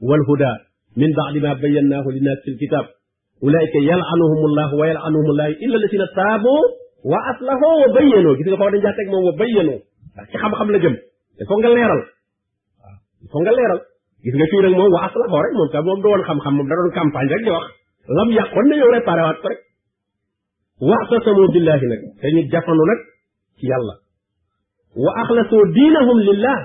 [0.09, 0.53] wal huda
[1.01, 2.85] min baadi ma bayyannaahu linnaasi fil kitab
[3.47, 6.55] ulaayika yalanuhum allahu wa yalanuhum allahu illa allazina taabu
[7.11, 9.81] wa aslahu wa bayyanoo gis nga foofu dañ jàtteeg moom wa bayyanoo
[10.15, 10.95] ndax ci xam-xam la jëm
[11.41, 12.03] il faut nga leeral
[12.83, 13.81] waaw il faut nga leeral
[14.25, 16.75] gis nga fii nag moom wa aslamo rek moom sax moom da xam-xam moom da
[16.79, 17.51] doon campagne rek di
[21.65, 22.99] nag dañu
[23.71, 23.95] yàlla
[25.05, 26.59] wa axlasoo diinahum lillah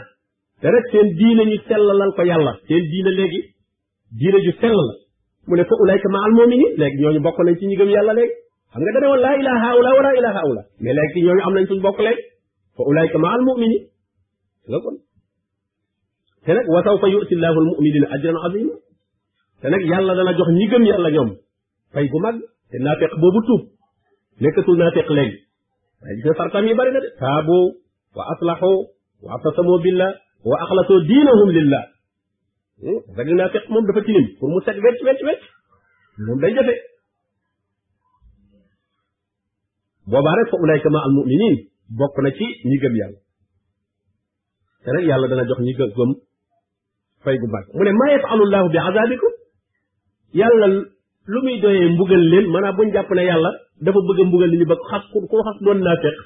[0.61, 3.41] te rek seen diine ñu sellalal ko yàlla seen diine léegi
[4.19, 4.79] diine ju sell
[5.47, 8.13] mu ne fa ulayka ma al muminin léegi ñooñu bokk nañ ci ñu gëm yàlla
[8.19, 8.33] léegi
[8.73, 11.41] xam nga dana woon laa ilaha hawla wa laa ilaha hawla mais léegi ci ñooñu
[11.47, 12.23] am nañ suñ bokk léegi
[12.77, 13.87] فأولئك مع المؤمنين
[14.69, 14.93] لكن
[16.45, 18.75] تنك وسوف يؤتي الله المؤمنين أجرا عظيما
[19.61, 21.37] تنك يالا دانا جوخ نيغم يالا نيوم
[21.93, 22.33] فاي بو ماغ
[23.21, 23.61] بو بوبو توف
[24.41, 25.31] نكتول نافق لي
[26.23, 27.61] فاي فارتامي بارينا تابو
[28.17, 28.75] واصلحوا
[29.23, 30.09] واعتصموا بالله
[30.45, 31.83] واخلصوا دينهم لله
[33.17, 35.39] داك نافق موم دا فا تيليم بور مو سيت ويت ويت ويت
[36.27, 36.75] موم داي جافي
[40.07, 41.55] بو بارك فاولئك مع المؤمنين
[41.89, 43.19] bokk na ci ñi gëm yàlla
[44.83, 46.11] te nag yàlla dana jox ñi gëm
[47.23, 49.33] fay gu mag mu ne maa yafalullahu bi azabikum
[50.33, 50.67] yàlla
[51.31, 54.57] lu muy doyee mbugal leen maanaam bu jàpp ne yàlla dafa bëgg a mbugal li
[54.57, 56.17] ñu bëgg xas ku xas doon naa fekk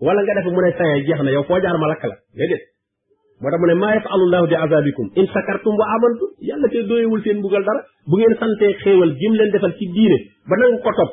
[0.00, 2.62] wala nga def mu ne saye jeex na yow foo jaar ma lakk la déedéet
[3.40, 7.20] moo tax mu ne maa yafalullahu bi azabikum in sakartum wa amantum yàlla te doyewul
[7.22, 10.16] seen mbugal dara bu ngeen santee xéewal jim leen defal ci diine
[10.48, 11.12] ba nangu ko topp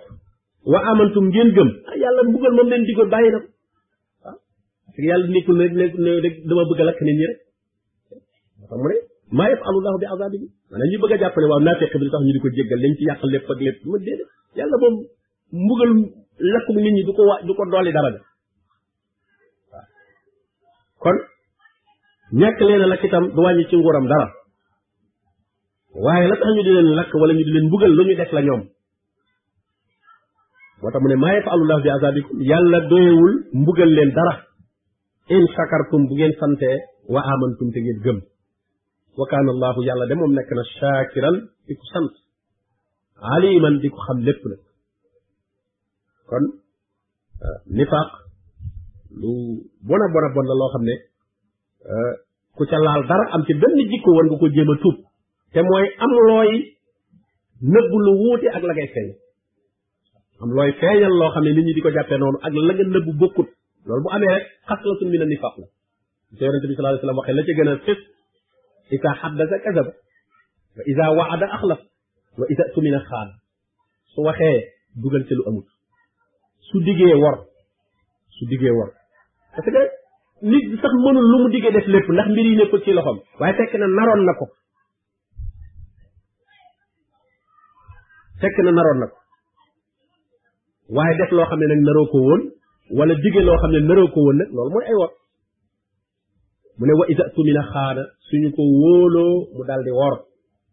[0.72, 3.52] wa amantum ngeen gëm ah yàlla
[4.98, 5.68] yàlla nekkul ne
[6.48, 7.38] dama bëgg a lakk nit ñi rek
[8.16, 8.76] moo tax mu ne
[9.36, 12.28] maa yëf alullahu bi azabi bi yàlla
[14.82, 14.96] moom
[16.84, 17.12] mbugal ko
[17.56, 18.20] ko dolli dara de
[19.72, 19.86] waaw
[21.02, 21.18] kon
[22.40, 22.60] ñàkk
[25.94, 26.62] wala ñu
[27.44, 28.62] di lu ñu def la ñoom
[30.82, 34.36] moo tax mu ne maa yafalullahu bi azabikum yàlla doyewul mbugal leen dara
[35.32, 36.70] in shakartum bu ngeen sante
[37.08, 38.18] wa amantum te ngeen gëm
[39.18, 41.36] wa kaana allahu yàlla de moom nekk na shaakiran
[41.68, 42.12] di ko sant
[43.36, 44.60] aliman di ko xam lépp nag
[46.30, 46.44] kon
[47.46, 48.10] euh, nifaaq
[49.22, 49.32] lu
[49.88, 50.06] bona
[50.50, 50.96] la loo xam ne
[51.88, 52.14] euh,
[52.56, 54.98] ku ca laal dara am ci benn jikko war nga ko jéem a tuub
[55.54, 56.52] te mooy am looy
[57.74, 58.90] nëbbu lu wuute ak la ngay
[60.42, 62.84] am looy feeñal loo xam ne nit ñi di ko jàppee noonu ak la nga
[62.94, 63.48] nëbbu bokkut
[63.88, 65.68] loolu bu amee rek xaslatun min annifaq la
[66.40, 68.00] te yonente bi sallallahu alayhi wasallam waxee la ca gën a fés
[68.96, 69.88] isa xaddasa kazab
[70.78, 71.82] wa isa waada axlaf
[72.40, 73.30] wa isa tumina xaan
[74.14, 74.60] su waxee
[75.02, 75.68] dugal ci lu amut
[76.68, 77.36] su diggee wor
[78.36, 78.90] su diggee wor
[79.56, 79.82] parce que
[80.52, 83.18] nit bi sax mënul lu mu diggee def lépp ndax mbir yi nekkul ci loxoom
[83.40, 84.46] waaye fekk na naroon na ko
[88.42, 89.18] fekk na naroon na ko
[90.98, 92.42] waaye def loo xam ne nag naroo ko woon
[92.92, 95.12] wala dige loo xam ne nëroo ko woon nag loolu mooy ay wor
[96.78, 100.16] mu ne wa isa tumina xaana suñu ko wóoloo mu daal di wor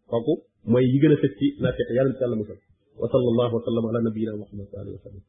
[0.09, 0.33] kooku
[0.71, 2.35] mooy yi gën a fës ci nafiq yàlla na ci yàlla
[3.01, 5.23] wa sallallahu wa sallam ala nabiyina muhammad wa alihi wa sallam